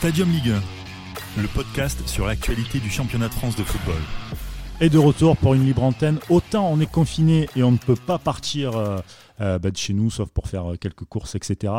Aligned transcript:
Stadium 0.00 0.30
Ligue 0.30 0.52
1, 1.36 1.42
le 1.42 1.48
podcast 1.48 2.08
sur 2.08 2.26
l'actualité 2.26 2.78
du 2.78 2.88
championnat 2.88 3.28
de 3.28 3.34
France 3.34 3.54
de 3.54 3.62
football. 3.62 4.00
Et 4.80 4.88
de 4.88 4.96
retour 4.96 5.36
pour 5.36 5.52
une 5.52 5.66
libre 5.66 5.82
antenne. 5.82 6.18
Autant 6.30 6.72
on 6.72 6.80
est 6.80 6.90
confiné 6.90 7.50
et 7.54 7.62
on 7.62 7.70
ne 7.70 7.76
peut 7.76 7.98
pas 8.06 8.16
partir 8.16 8.78
euh, 8.78 8.96
euh, 9.42 9.58
bah, 9.58 9.70
de 9.70 9.76
chez 9.76 9.92
nous, 9.92 10.08
sauf 10.08 10.30
pour 10.30 10.48
faire 10.48 10.72
euh, 10.72 10.76
quelques 10.76 11.04
courses, 11.04 11.34
etc. 11.34 11.74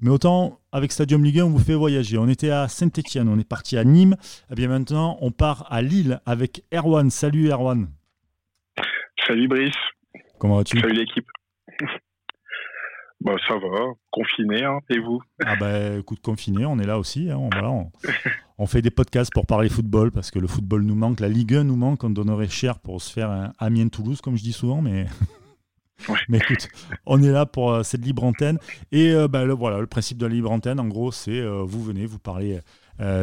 Mais 0.00 0.08
autant 0.08 0.60
avec 0.72 0.92
Stadium 0.92 1.22
Ligue 1.22 1.40
1, 1.40 1.44
on 1.44 1.50
vous 1.50 1.58
fait 1.58 1.74
voyager. 1.74 2.16
On 2.16 2.26
était 2.26 2.48
à 2.48 2.68
Saint-Etienne, 2.68 3.28
on 3.28 3.38
est 3.38 3.46
parti 3.46 3.76
à 3.76 3.84
Nîmes. 3.84 4.16
Et 4.50 4.54
bien 4.54 4.68
maintenant, 4.68 5.18
on 5.20 5.30
part 5.30 5.66
à 5.70 5.82
Lille 5.82 6.22
avec 6.24 6.64
Erwan. 6.72 7.10
Salut 7.10 7.50
Erwan. 7.50 7.90
Salut 9.26 9.46
Brice. 9.46 9.76
Comment 10.38 10.56
vas-tu? 10.56 10.80
Salut 10.80 10.94
l'équipe. 10.94 11.26
Bah, 13.20 13.34
ça 13.48 13.54
va, 13.54 13.92
confiné, 14.10 14.64
hein, 14.64 14.78
et 14.90 14.98
vous? 15.00 15.20
Ah 15.44 15.56
bah 15.56 15.96
écoute, 15.96 16.20
confiné, 16.20 16.64
on 16.66 16.78
est 16.78 16.86
là 16.86 16.98
aussi. 16.98 17.30
Hein, 17.30 17.36
on, 17.36 17.50
voilà, 17.50 17.70
on, 17.70 17.90
on 18.58 18.66
fait 18.66 18.80
des 18.80 18.90
podcasts 18.90 19.32
pour 19.32 19.44
parler 19.44 19.68
football 19.68 20.12
parce 20.12 20.30
que 20.30 20.38
le 20.38 20.46
football 20.46 20.82
nous 20.82 20.94
manque, 20.94 21.18
la 21.20 21.28
Ligue 21.28 21.54
1 21.54 21.64
nous 21.64 21.76
manque, 21.76 22.04
on 22.04 22.10
donnerait 22.10 22.48
cher 22.48 22.78
pour 22.78 23.02
se 23.02 23.12
faire 23.12 23.30
un 23.30 23.52
Amiens-Toulouse, 23.58 24.20
comme 24.20 24.36
je 24.36 24.42
dis 24.42 24.52
souvent, 24.52 24.82
mais... 24.82 25.06
Ouais. 26.08 26.18
Mais 26.28 26.38
écoute, 26.38 26.68
on 27.06 27.22
est 27.22 27.30
là 27.30 27.44
pour 27.44 27.72
euh, 27.72 27.82
cette 27.82 28.04
libre 28.04 28.22
antenne. 28.24 28.58
Et 28.92 29.10
euh, 29.12 29.26
bah, 29.26 29.44
le, 29.44 29.52
voilà, 29.52 29.80
le 29.80 29.86
principe 29.86 30.18
de 30.18 30.26
la 30.26 30.32
libre 30.32 30.50
antenne, 30.50 30.78
en 30.78 30.86
gros, 30.86 31.10
c'est 31.10 31.40
euh, 31.40 31.62
vous 31.64 31.82
venez, 31.82 32.06
vous 32.06 32.18
parlez 32.18 32.60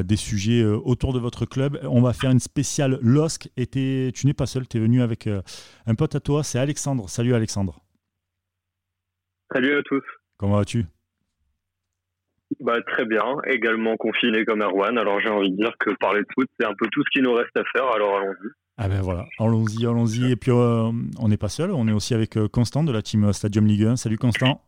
des 0.06 0.16
sujets 0.16 0.64
autour 0.64 1.12
de 1.12 1.20
votre 1.20 1.46
club. 1.46 1.78
On 1.84 2.02
va 2.02 2.14
faire 2.14 2.32
une 2.32 2.40
spéciale 2.40 2.98
LOSC. 3.02 3.50
Et 3.58 3.68
tu 3.68 4.26
n'es 4.26 4.34
pas 4.34 4.46
seul, 4.46 4.66
tu 4.70 4.78
es 4.78 4.80
venu 4.80 5.02
avec 5.02 5.28
un 5.86 5.96
pote 5.96 6.16
à 6.16 6.22
toi, 6.22 6.46
c'est 6.46 6.60
Alexandre. 6.60 7.10
Salut 7.10 7.36
Alexandre. 7.36 7.85
Salut 9.56 9.78
à 9.78 9.84
tous. 9.84 10.04
Comment 10.36 10.58
vas-tu? 10.58 10.86
Bah, 12.60 12.76
très 12.88 13.06
bien, 13.06 13.24
également 13.48 13.96
confiné 13.96 14.44
comme 14.44 14.62
Erwan. 14.62 14.98
Alors 14.98 15.22
j'ai 15.22 15.30
envie 15.30 15.50
de 15.50 15.56
dire 15.56 15.72
que 15.80 15.92
parler 15.98 16.20
de 16.24 16.28
foot, 16.34 16.46
c'est 16.60 16.66
un 16.66 16.74
peu 16.78 16.88
tout 16.92 17.02
ce 17.06 17.10
qui 17.18 17.24
nous 17.24 17.32
reste 17.32 17.56
à 17.56 17.64
faire, 17.72 17.90
alors 17.94 18.18
allons-y. 18.18 18.50
Ah 18.78 18.90
ben 18.90 19.00
voilà, 19.00 19.26
allons-y, 19.40 19.86
allons-y. 19.86 20.30
Et 20.30 20.36
puis 20.36 20.52
euh, 20.52 20.92
on 21.22 21.30
n'est 21.30 21.38
pas 21.38 21.48
seul, 21.48 21.72
on 21.72 21.88
est 21.88 21.94
aussi 21.94 22.14
avec 22.14 22.36
euh, 22.36 22.50
Constant 22.50 22.84
de 22.84 22.92
la 22.92 23.02
team 23.02 23.32
Stadium 23.32 23.66
Ligue 23.66 23.86
1. 23.86 23.96
Salut 23.96 24.18
Constant. 24.18 24.62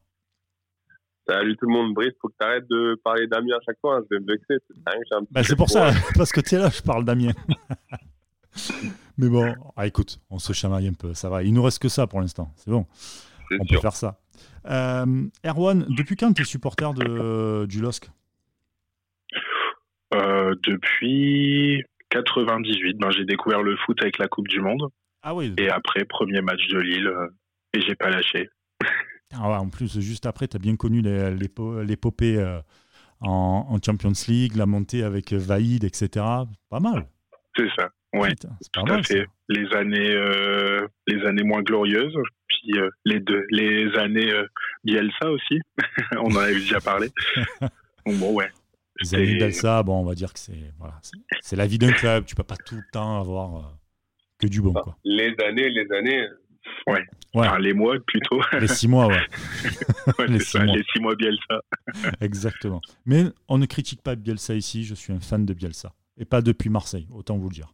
Salut 1.27 1.57
tout 1.57 1.65
le 1.65 1.73
monde, 1.73 1.93
Brice, 1.93 2.13
faut 2.21 2.29
que 2.29 2.35
tu 2.39 2.45
arrêtes 2.45 2.69
de 2.69 2.97
parler 3.03 3.27
d'Amiens 3.27 3.57
à 3.57 3.63
chaque 3.65 3.79
fois, 3.81 3.97
hein, 3.97 4.03
je 4.09 4.15
vais 4.15 4.21
me 4.21 4.27
vexer. 4.27 4.55
C'est 4.69 4.83
dingue, 4.85 5.03
j'ai 5.11 5.17
un 5.17 5.25
petit 5.25 5.33
Bah, 5.33 5.55
pour 5.57 5.69
ça, 5.69 5.91
parce 6.15 6.31
que 6.31 6.39
tu 6.39 6.55
es 6.55 6.59
là, 6.59 6.69
je 6.69 6.81
parle 6.81 7.03
d'Amiens. 7.03 7.33
Mais 9.17 9.27
bon, 9.27 9.53
ah, 9.75 9.85
écoute, 9.85 10.21
on 10.29 10.39
se 10.39 10.53
chamaille 10.53 10.87
un 10.87 10.93
peu, 10.93 11.13
ça 11.13 11.29
va. 11.29 11.43
Il 11.43 11.53
nous 11.53 11.63
reste 11.63 11.79
que 11.79 11.89
ça 11.89 12.07
pour 12.07 12.21
l'instant, 12.21 12.53
c'est 12.55 12.71
bon, 12.71 12.85
C'est 13.49 13.57
on 13.59 13.65
peut 13.65 13.81
faire 13.81 13.97
ça. 13.97 14.17
Euh, 14.69 15.25
Erwan, 15.45 15.85
depuis 15.89 16.15
quand 16.15 16.33
tu 16.33 16.41
es 16.41 16.45
supporter 16.45 16.93
de, 16.93 17.65
du 17.65 17.81
LOSC 17.81 18.09
Euh, 20.13 20.55
Depuis 20.63 21.83
98, 22.09 22.97
ben, 22.97 23.11
j'ai 23.11 23.25
découvert 23.25 23.61
le 23.61 23.75
foot 23.77 24.01
avec 24.01 24.17
la 24.17 24.27
Coupe 24.27 24.47
du 24.47 24.61
Monde. 24.61 24.87
Ah 25.23 25.35
oui, 25.35 25.53
Et 25.57 25.69
après, 25.69 26.05
premier 26.05 26.41
match 26.41 26.65
de 26.69 26.79
Lille, 26.79 27.07
euh, 27.07 27.27
et 27.73 27.81
j'ai 27.81 27.95
pas 27.95 28.09
lâché. 28.09 28.49
Ah 29.33 29.49
ouais, 29.49 29.57
en 29.57 29.67
plus, 29.67 29.99
juste 29.99 30.25
après, 30.25 30.47
tu 30.47 30.55
as 30.55 30.59
bien 30.59 30.77
connu 30.77 31.01
l'épopée 31.01 32.37
euh, 32.37 32.61
en, 33.19 33.65
en 33.69 33.77
Champions 33.85 34.13
League, 34.29 34.55
la 34.55 34.65
montée 34.65 35.03
avec 35.03 35.33
Vaïd, 35.33 35.83
etc. 35.83 36.25
Pas 36.69 36.79
mal. 36.79 37.07
C'est 37.57 37.67
ça, 37.77 37.89
pas 38.13 38.29
Tout 38.71 38.79
à 38.79 38.83
mal. 38.85 39.03
fait. 39.03 39.27
Les 39.49 39.67
années, 39.75 40.11
euh, 40.13 40.87
les 41.07 41.25
années 41.25 41.43
moins 41.43 41.61
glorieuses, 41.61 42.15
puis 42.61 42.79
euh, 42.79 42.89
les 43.05 43.19
deux, 43.19 43.45
les 43.49 43.93
années 43.97 44.31
euh, 44.31 44.45
Bielsa 44.83 45.29
aussi. 45.31 45.59
On 46.17 46.31
en 46.33 46.37
avait 46.37 46.53
déjà 46.55 46.79
parlé. 46.79 47.09
Donc 48.05 48.17
bon, 48.17 48.33
ouais. 48.33 48.49
Les 49.01 49.07
C'était- 49.07 49.37
d'Elsa, 49.37 49.83
bon, 49.83 49.99
on 50.01 50.05
va 50.05 50.15
dire 50.15 50.33
que 50.33 50.39
c'est 50.39 50.73
voilà, 50.79 50.99
c'est- 51.41 51.55
la 51.55 51.67
vie 51.67 51.77
d'un 51.77 51.91
club. 51.91 52.25
Tu 52.25 52.35
peux 52.35 52.43
pas 52.43 52.55
tout 52.57 52.75
le 52.75 52.81
temps 52.91 53.19
avoir 53.21 53.55
euh, 53.57 53.61
que 54.39 54.47
du 54.47 54.61
bon. 54.61 54.71
Enfin, 54.71 54.81
Quoi. 54.81 54.97
Les 55.03 55.35
années, 55.45 55.69
les 55.69 55.87
années. 55.95 56.25
Ouais. 56.87 57.05
Enfin, 57.33 57.59
les 57.59 57.73
mois 57.73 57.95
plutôt. 58.05 58.41
Les 58.59 58.67
six 58.67 58.87
mois, 58.87 59.07
ouais, 59.07 59.21
Ouais, 60.17 60.27
les 60.27 60.39
six 60.39 60.51
ça, 60.57 60.63
mois. 60.65 60.75
les 60.75 60.83
six 60.91 60.99
mois 60.99 61.15
Bielsa. 61.15 61.61
exactement. 62.21 62.81
Mais 63.05 63.25
on 63.47 63.57
ne 63.57 63.65
critique 63.67 64.01
pas 64.01 64.15
Bielsa 64.15 64.55
ici. 64.55 64.83
Je 64.83 64.95
suis 64.95 65.13
un 65.13 65.19
fan 65.19 65.45
de 65.45 65.53
Bielsa. 65.53 65.93
Et 66.17 66.25
pas 66.25 66.41
depuis 66.41 66.69
Marseille, 66.69 67.07
autant 67.11 67.37
vous 67.37 67.49
le 67.49 67.53
dire. 67.55 67.73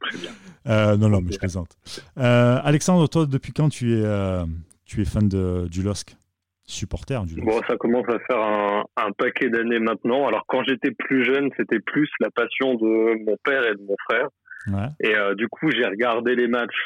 Très 0.00 0.18
bien. 0.18 0.30
Euh, 0.66 0.96
non, 0.96 1.08
non, 1.08 1.20
mais 1.20 1.32
je 1.32 1.38
plaisante. 1.38 1.76
Euh, 2.18 2.58
Alexandre, 2.62 3.08
toi, 3.08 3.26
depuis 3.26 3.52
quand 3.52 3.68
tu 3.68 3.94
es, 3.94 4.02
euh, 4.04 4.44
tu 4.84 5.00
es 5.00 5.04
fan 5.04 5.28
de, 5.28 5.66
du 5.68 5.82
LOSC? 5.82 6.16
Supporter 6.64 7.24
du 7.24 7.36
LOSC? 7.36 7.46
Bon, 7.46 7.60
ça 7.66 7.76
commence 7.76 8.06
à 8.08 8.18
faire 8.20 8.40
un, 8.40 8.84
un 8.96 9.12
paquet 9.12 9.48
d'années 9.48 9.78
maintenant. 9.80 10.26
Alors 10.28 10.44
quand 10.46 10.62
j'étais 10.64 10.90
plus 10.90 11.24
jeune, 11.24 11.50
c'était 11.56 11.80
plus 11.80 12.08
la 12.20 12.30
passion 12.30 12.74
de 12.74 13.24
mon 13.24 13.36
père 13.42 13.64
et 13.66 13.74
de 13.74 13.82
mon 13.82 13.96
frère. 14.08 14.28
Ouais. 14.66 14.88
Et 15.00 15.14
du 15.36 15.48
coup, 15.48 15.70
j'ai 15.70 15.86
regardé 15.86 16.34
les 16.34 16.46
matchs 16.46 16.76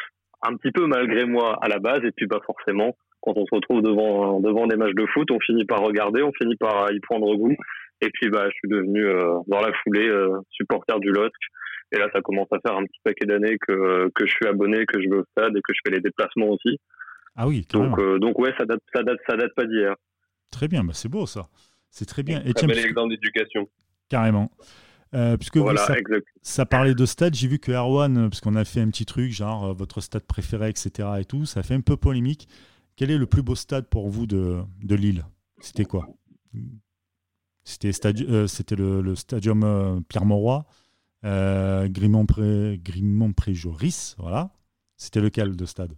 un 0.42 0.56
petit 0.56 0.70
peu 0.70 0.86
malgré 0.86 1.24
moi 1.24 1.58
à 1.60 1.68
la 1.68 1.80
base. 1.80 2.04
Et 2.04 2.12
puis, 2.12 2.26
bah, 2.26 2.38
forcément, 2.46 2.96
quand 3.20 3.32
on 3.36 3.44
se 3.44 3.54
retrouve 3.54 3.82
devant, 3.82 4.38
devant 4.38 4.68
des 4.68 4.76
matchs 4.76 4.94
de 4.94 5.06
foot, 5.06 5.28
on 5.32 5.40
finit 5.40 5.64
par 5.64 5.80
regarder, 5.80 6.22
on 6.22 6.32
finit 6.40 6.56
par 6.56 6.92
y 6.92 7.00
prendre 7.00 7.34
goût. 7.34 7.56
Et 8.00 8.10
puis, 8.10 8.30
bah, 8.30 8.44
je 8.50 8.54
suis 8.54 8.68
devenu, 8.68 9.04
dans 9.48 9.60
la 9.60 9.72
foulée, 9.82 10.08
supporter 10.52 11.00
du 11.00 11.10
LOSC. 11.10 11.32
Et 11.92 11.98
là, 11.98 12.08
ça 12.12 12.20
commence 12.22 12.48
à 12.52 12.58
faire 12.66 12.76
un 12.76 12.84
petit 12.84 13.00
paquet 13.04 13.26
d'années 13.26 13.56
que, 13.68 14.10
que 14.14 14.26
je 14.26 14.30
suis 14.32 14.46
abonné, 14.46 14.86
que 14.86 15.00
je 15.00 15.08
vais 15.08 15.16
au 15.16 15.24
stade 15.32 15.56
et 15.56 15.60
que 15.60 15.72
je 15.74 15.80
fais 15.84 15.94
les 15.94 16.00
déplacements 16.00 16.48
aussi. 16.48 16.78
Ah 17.36 17.46
oui. 17.46 17.66
Donc, 17.72 17.98
euh, 17.98 18.18
donc 18.18 18.38
ouais, 18.38 18.52
ça 18.58 18.64
date, 18.64 18.80
ça 18.94 19.02
date, 19.02 19.18
ça 19.28 19.36
date 19.36 19.54
pas 19.54 19.66
d'hier. 19.66 19.94
Très 20.50 20.68
bien, 20.68 20.84
bah, 20.84 20.92
c'est 20.94 21.08
beau 21.08 21.26
ça. 21.26 21.48
C'est 21.90 22.06
très 22.06 22.22
bien. 22.22 22.40
Et 22.40 22.52
Très 22.54 22.66
tiens, 22.66 22.68
bel 22.68 22.78
exemple 22.78 23.10
d'éducation. 23.10 23.68
carrément. 24.08 24.50
Euh, 25.14 25.36
puisque 25.36 25.58
vous, 25.58 25.64
Voilà, 25.64 25.80
ça, 25.82 25.98
exact. 25.98 26.26
ça 26.40 26.64
parlait 26.64 26.94
de 26.94 27.04
stade, 27.04 27.34
j'ai 27.34 27.46
vu 27.46 27.58
que 27.58 27.70
Erwan, 27.72 28.16
euh, 28.16 28.28
parce 28.30 28.40
qu'on 28.40 28.56
a 28.56 28.64
fait 28.64 28.80
un 28.80 28.88
petit 28.88 29.04
truc, 29.04 29.30
genre 29.30 29.66
euh, 29.66 29.72
votre 29.74 30.00
stade 30.00 30.22
préféré, 30.24 30.70
etc. 30.70 31.06
et 31.20 31.24
tout, 31.26 31.44
ça 31.44 31.62
fait 31.62 31.74
un 31.74 31.82
peu 31.82 31.98
polémique. 31.98 32.48
Quel 32.96 33.10
est 33.10 33.18
le 33.18 33.26
plus 33.26 33.42
beau 33.42 33.54
stade 33.54 33.86
pour 33.88 34.08
vous 34.08 34.26
de, 34.26 34.60
de 34.82 34.94
Lille? 34.94 35.24
C'était 35.60 35.84
quoi? 35.84 36.06
C'était 37.64 37.90
euh, 38.28 38.46
le, 38.76 39.00
le 39.02 39.14
stadium 39.14 39.62
euh, 39.64 40.00
Pierre-Mauroy, 40.08 40.64
euh, 41.24 41.88
Grimont-Pré- 41.88 42.78
Grimont-Pré-Joris, 42.82 44.16
voilà. 44.18 44.50
C'était 44.96 45.20
lequel 45.20 45.56
de 45.56 45.64
stade? 45.64 45.92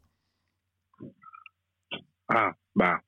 Ah, 2.28 2.52
bah. 2.74 3.00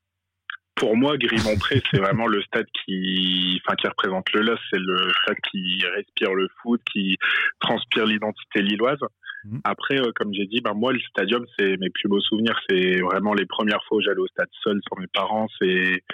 Pour 0.74 0.94
moi, 0.94 1.16
Grimont-Pré, 1.16 1.82
c'est 1.90 1.98
vraiment 1.98 2.26
le 2.26 2.42
stade 2.42 2.66
qui, 2.84 3.58
enfin, 3.64 3.76
qui 3.76 3.88
représente 3.88 4.30
le 4.34 4.42
LOS. 4.42 4.58
C'est 4.70 4.78
le 4.78 5.10
stade 5.22 5.38
qui 5.50 5.82
respire 5.94 6.34
le 6.34 6.48
foot, 6.60 6.82
qui 6.92 7.16
transpire 7.60 8.04
l'identité 8.04 8.60
lilloise. 8.60 8.98
Mhm. 9.44 9.62
Après, 9.64 9.98
euh, 9.98 10.12
comme 10.14 10.34
j'ai 10.34 10.44
dit, 10.46 10.60
ben, 10.60 10.74
moi, 10.74 10.92
le 10.92 11.00
stadium, 11.00 11.46
c'est 11.58 11.78
mes 11.78 11.88
plus 11.88 12.08
beaux 12.10 12.20
souvenirs. 12.20 12.60
C'est 12.68 13.00
vraiment 13.00 13.32
les 13.32 13.46
premières 13.46 13.82
fois 13.84 13.98
où 13.98 14.00
j'allais 14.02 14.20
au 14.20 14.26
stade 14.26 14.50
seul 14.62 14.78
sans 14.86 15.00
mes 15.00 15.06
parents. 15.06 15.46
C'est, 15.58 16.04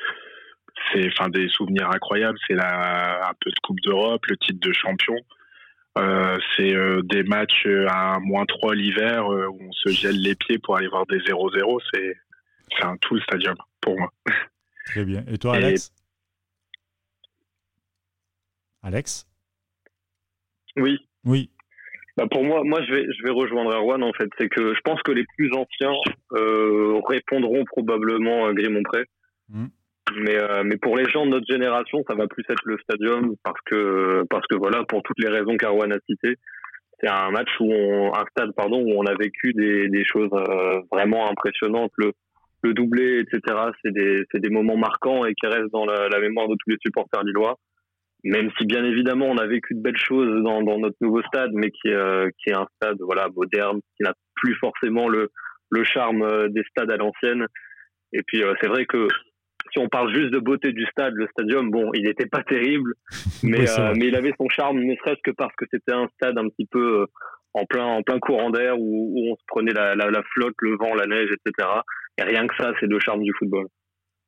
c'est, 0.92 1.08
enfin, 1.08 1.28
des 1.28 1.48
souvenirs 1.48 1.90
incroyables. 1.90 2.38
C'est 2.46 2.54
la, 2.54 3.30
un 3.30 3.34
peu 3.40 3.50
de 3.50 3.58
Coupe 3.64 3.80
d'Europe, 3.80 4.24
le 4.26 4.36
titre 4.36 4.60
de 4.60 4.72
champion. 4.72 5.16
Euh, 5.98 6.38
c'est 6.56 6.74
euh, 6.74 7.02
des 7.02 7.22
matchs 7.22 7.66
euh, 7.66 7.86
à 7.90 8.18
moins 8.20 8.46
3 8.46 8.74
l'hiver 8.74 9.30
euh, 9.30 9.46
où 9.48 9.58
on 9.60 9.72
se 9.72 9.90
gèle 9.90 10.20
les 10.22 10.34
pieds 10.34 10.58
pour 10.58 10.76
aller 10.76 10.88
voir 10.88 11.04
des 11.06 11.18
0-0. 11.18 11.80
C'est, 11.92 12.16
c'est 12.76 12.84
un 12.84 12.96
tout 12.96 13.14
le 13.14 13.20
stadium 13.20 13.56
pour 13.80 13.98
moi. 13.98 14.10
Très 14.86 15.04
bien. 15.04 15.22
Et 15.28 15.36
toi, 15.38 15.54
Et- 15.58 15.64
Alex? 15.64 15.92
Alex? 18.82 19.26
Oui. 20.76 20.98
Oui. 21.24 21.50
Bah 22.16 22.26
pour 22.30 22.44
moi, 22.44 22.62
moi 22.64 22.82
je 22.82 22.92
vais, 22.92 23.06
je 23.16 23.22
vais 23.22 23.30
rejoindre 23.30 23.72
Erwan 23.74 24.02
en 24.02 24.12
fait. 24.12 24.28
C'est 24.38 24.48
que 24.48 24.74
je 24.74 24.80
pense 24.82 25.00
que 25.02 25.12
les 25.12 25.24
plus 25.36 25.50
anciens 25.54 25.94
euh, 26.32 27.00
répondront 27.06 27.64
probablement 27.64 28.46
à 28.46 28.52
Grimont-Pré. 28.52 29.04
Mhm. 29.48 29.70
Mais, 30.16 30.36
euh, 30.36 30.62
mais 30.64 30.76
pour 30.76 30.96
les 30.96 31.08
gens 31.08 31.24
de 31.24 31.30
notre 31.30 31.46
génération, 31.46 32.02
ça 32.08 32.14
va 32.14 32.26
plus 32.26 32.44
être 32.48 32.62
le 32.64 32.76
stadium 32.78 33.34
parce 33.44 33.60
que, 33.66 34.24
parce 34.28 34.46
que 34.48 34.56
voilà, 34.56 34.84
pour 34.84 35.02
toutes 35.02 35.18
les 35.20 35.28
raisons 35.28 35.56
qu'Erwan 35.56 35.92
a 35.92 35.98
citées, 36.08 36.36
c'est 37.00 37.08
un 37.08 37.30
match 37.30 37.48
où 37.60 37.72
on, 37.72 38.14
un 38.14 38.24
stade, 38.30 38.52
pardon, 38.56 38.80
où 38.82 38.92
on 38.96 39.06
a 39.06 39.14
vécu 39.14 39.52
des, 39.54 39.88
des 39.88 40.04
choses 40.04 40.30
euh, 40.32 40.80
vraiment 40.90 41.30
impressionnantes. 41.30 41.92
Le, 41.96 42.12
le 42.62 42.74
doublé, 42.74 43.20
etc. 43.20 43.40
C'est 43.82 43.92
des, 43.92 44.24
c'est 44.30 44.40
des 44.40 44.50
moments 44.50 44.76
marquants 44.76 45.24
et 45.24 45.34
qui 45.34 45.46
restent 45.46 45.72
dans 45.72 45.84
la, 45.84 46.08
la 46.08 46.20
mémoire 46.20 46.48
de 46.48 46.54
tous 46.54 46.70
les 46.70 46.76
supporters 46.80 47.24
lillois. 47.24 47.56
Même 48.24 48.50
si 48.56 48.66
bien 48.66 48.84
évidemment 48.84 49.26
on 49.26 49.36
a 49.36 49.46
vécu 49.46 49.74
de 49.74 49.82
belles 49.82 49.98
choses 49.98 50.42
dans, 50.44 50.62
dans 50.62 50.78
notre 50.78 50.96
nouveau 51.00 51.22
stade, 51.22 51.50
mais 51.54 51.70
qui 51.70 51.92
euh, 51.92 52.28
qui 52.38 52.50
est 52.50 52.54
un 52.54 52.68
stade 52.76 52.98
voilà 53.00 53.28
moderne, 53.34 53.80
qui 53.96 54.04
n'a 54.04 54.14
plus 54.36 54.54
forcément 54.54 55.08
le, 55.08 55.28
le 55.70 55.82
charme 55.82 56.22
euh, 56.22 56.48
des 56.48 56.62
stades 56.70 56.92
à 56.92 56.96
l'ancienne. 56.96 57.46
Et 58.12 58.22
puis 58.24 58.44
euh, 58.44 58.54
c'est 58.60 58.68
vrai 58.68 58.86
que 58.86 59.08
si 59.72 59.78
on 59.78 59.88
parle 59.88 60.14
juste 60.14 60.32
de 60.32 60.38
beauté 60.38 60.72
du 60.72 60.84
stade, 60.86 61.14
le 61.14 61.26
stadium, 61.28 61.70
bon, 61.70 61.90
il 61.94 62.04
n'était 62.04 62.26
pas 62.26 62.42
terrible, 62.42 62.94
mais, 63.42 63.60
Oui, 63.60 63.66
c'est 63.66 63.80
euh, 63.80 63.94
mais 63.96 64.06
il 64.06 64.16
avait 64.16 64.34
son 64.38 64.48
charme, 64.48 64.80
ne 64.80 64.94
serait-ce 64.96 65.20
que 65.24 65.30
parce 65.30 65.54
que 65.56 65.64
c'était 65.70 65.92
un 65.92 66.08
stade 66.14 66.38
un 66.38 66.48
petit 66.48 66.66
peu 66.66 67.02
euh, 67.02 67.06
en 67.54 67.64
plein 67.64 67.84
en 67.84 68.02
plein 68.02 68.18
courant 68.18 68.50
d'air 68.50 68.78
où, 68.78 69.12
où 69.14 69.32
on 69.32 69.36
se 69.36 69.42
prenait 69.46 69.72
la, 69.72 69.94
la, 69.94 70.10
la 70.10 70.22
flotte, 70.34 70.54
le 70.60 70.76
vent, 70.76 70.94
la 70.94 71.06
neige, 71.06 71.30
etc. 71.30 71.68
Et 72.18 72.22
rien 72.22 72.46
que 72.46 72.54
ça, 72.56 72.72
c'est 72.80 72.86
le 72.86 73.00
charme 73.00 73.22
du 73.22 73.32
football. 73.38 73.66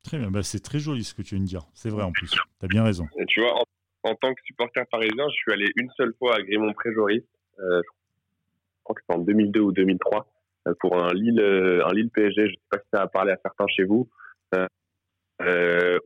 Très 0.05 0.19
bien. 0.19 0.31
Bah, 0.31 0.43
c'est 0.43 0.61
très 0.61 0.79
joli 0.79 1.05
ce 1.05 1.15
que 1.15 1.23
tu 1.23 1.35
viens 1.35 1.45
de 1.45 1.49
dire. 1.49 1.63
C'est 1.75 1.91
vrai 1.91 2.03
en 2.03 2.13
plus. 2.13 2.31
Tu 2.31 2.39
as 2.65 2.69
bien 2.69 2.85
raison. 2.85 3.07
Et 3.19 3.27
tu 3.27 3.41
vois, 3.41 3.55
en, 3.55 3.65
en 4.11 4.15
tant 4.15 4.35
que 4.35 4.41
supporter 4.45 4.85
parisien, 4.91 5.25
je 5.29 5.35
suis 5.35 5.53
allé 5.53 5.71
une 5.77 5.91
seule 5.97 6.13
fois 6.19 6.37
à 6.37 6.43
Grimont-Pré-Joris. 6.43 7.23
Euh, 7.59 7.81
je 7.85 8.85
crois 8.85 8.97
que 8.97 9.03
c'était 9.03 9.19
en 9.19 9.23
2002 9.23 9.61
ou 9.61 9.73
2003 9.73 10.27
euh, 10.69 10.75
pour 10.81 11.03
un 11.03 11.13
Lille, 11.13 11.41
un 11.41 11.93
Lille 11.93 12.11
PSG. 12.11 12.49
Je 12.49 12.53
sais 12.53 12.61
pas 12.71 12.79
si 12.79 12.89
ça 12.93 13.03
a 13.03 13.07
parlé 13.07 13.33
à 13.33 13.39
certains 13.43 13.67
chez 13.69 13.85
vous. 13.85 14.09
Euh, 14.55 14.67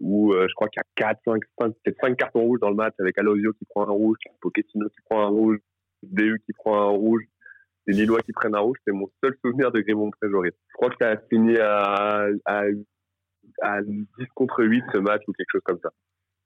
où 0.01 0.33
je 0.33 0.55
crois 0.55 0.69
qu'il 0.69 0.81
y 0.81 1.05
a 1.05 1.13
4, 1.13 1.21
5, 1.25 1.43
5, 1.61 1.75
5 2.01 2.17
cartons 2.17 2.41
rouges 2.43 2.61
dans 2.61 2.71
le 2.71 2.77
match 2.77 2.95
avec 2.99 3.19
Alosio 3.19 3.53
qui 3.53 3.65
prend 3.67 3.83
un 3.89 3.93
rouge, 3.93 4.19
Pochettino 4.41 4.89
qui 4.89 5.01
prend 5.09 5.23
un 5.25 5.29
rouge, 5.29 5.59
DU 6.03 6.41
qui 6.47 6.53
prend 6.53 6.81
un 6.81 6.91
rouge, 6.91 7.23
les 7.87 7.95
Lillois 7.95 8.21
qui 8.23 8.33
prennent 8.33 8.55
un 8.55 8.61
rouge. 8.61 8.79
C'est 8.87 8.93
mon 8.93 9.09
seul 9.23 9.37
souvenir 9.45 9.73
de 9.73 9.81
Grimont 9.81 10.11
Tréjoris. 10.21 10.53
Je 10.69 10.75
crois 10.75 10.91
que 10.91 10.97
ça 11.01 11.11
a 11.11 11.17
fini 11.29 11.57
à, 11.59 12.27
à, 12.45 12.63
à 13.63 13.83
10 13.83 14.07
contre 14.35 14.65
8 14.65 14.85
ce 14.93 14.99
match 14.99 15.23
ou 15.27 15.33
quelque 15.33 15.51
chose 15.53 15.63
comme 15.65 15.81
ça 15.83 15.91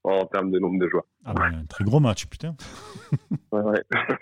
en 0.05 0.27
termes 0.27 0.51
de 0.51 0.59
nombre 0.59 0.81
de 0.81 0.89
joueurs. 0.89 1.07
Ah 1.25 1.33
ben, 1.35 1.61
un 1.61 1.65
très 1.67 1.85
gros 1.85 2.01
match, 2.01 2.27
putain. 2.27 2.57
ouais, 3.53 3.61
ouais. 3.63 3.83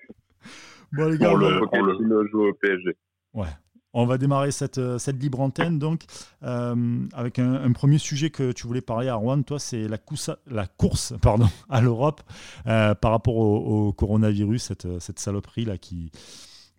Bon, 0.93 1.09
les 1.09 1.19
gars, 1.19 1.31
on 1.31 1.35
on, 1.35 1.39
le 1.39 1.61
Pochettino 1.61 2.27
joue 2.27 2.49
au 2.49 2.53
PSG. 2.55 2.97
ouais. 3.35 3.47
On 3.93 4.07
va 4.07 4.19
démarrer 4.19 4.51
cette, 4.51 4.79
euh, 4.79 4.99
cette 4.99 5.21
libre 5.21 5.41
antenne 5.41 5.79
donc 5.79 6.05
euh, 6.43 7.07
avec 7.13 7.39
un, 7.39 7.55
un, 7.55 7.73
premier 7.73 7.99
sujet 7.99 8.31
que 8.31 8.53
tu 8.53 8.67
voulais 8.67 8.81
parler 8.81 9.09
à 9.09 9.15
Rouen. 9.15 9.43
Toi, 9.43 9.59
c'est 9.59 9.89
la, 9.89 9.99
la, 10.47 10.67
course 10.67 11.15
pardon, 11.21 11.49
à 11.69 11.81
l'Europe 11.81 12.23
euh, 12.67 12.95
par 12.95 13.11
rapport 13.11 13.37
au, 13.37 13.89
au, 13.89 13.93
coronavirus, 13.93 14.63
cette, 14.63 15.01
cette 15.01 15.19
saloperie 15.19 15.65
là 15.65 15.79
qui, 15.79 16.11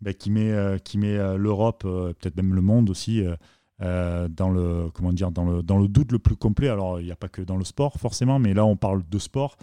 bah, 0.01 0.13
qui 0.13 0.31
met, 0.31 0.51
euh, 0.51 0.77
qui 0.77 0.97
met 0.97 1.17
l'Europe, 1.37 1.83
peut-être 1.83 2.37
même 2.37 2.53
le 2.53 2.61
monde 2.61 2.89
aussi. 2.89 3.23
dans 3.79 4.51
le 4.51 4.91
comment 4.93 5.11
dire 5.11 5.31
dans 5.31 5.43
le 5.43 5.63
dans 5.63 5.79
le 5.79 5.87
doute 5.87 6.11
le 6.11 6.19
plus 6.19 6.35
complet 6.35 6.69
alors 6.69 6.99
il 6.99 7.05
n'y 7.05 7.11
a 7.11 7.15
pas 7.15 7.29
que 7.29 7.41
dans 7.41 7.57
le 7.57 7.65
sport 7.65 7.93
forcément 7.97 8.37
mais 8.37 8.53
là 8.53 8.63
on 8.63 8.75
parle 8.77 9.01
de 9.09 9.17
sport 9.17 9.57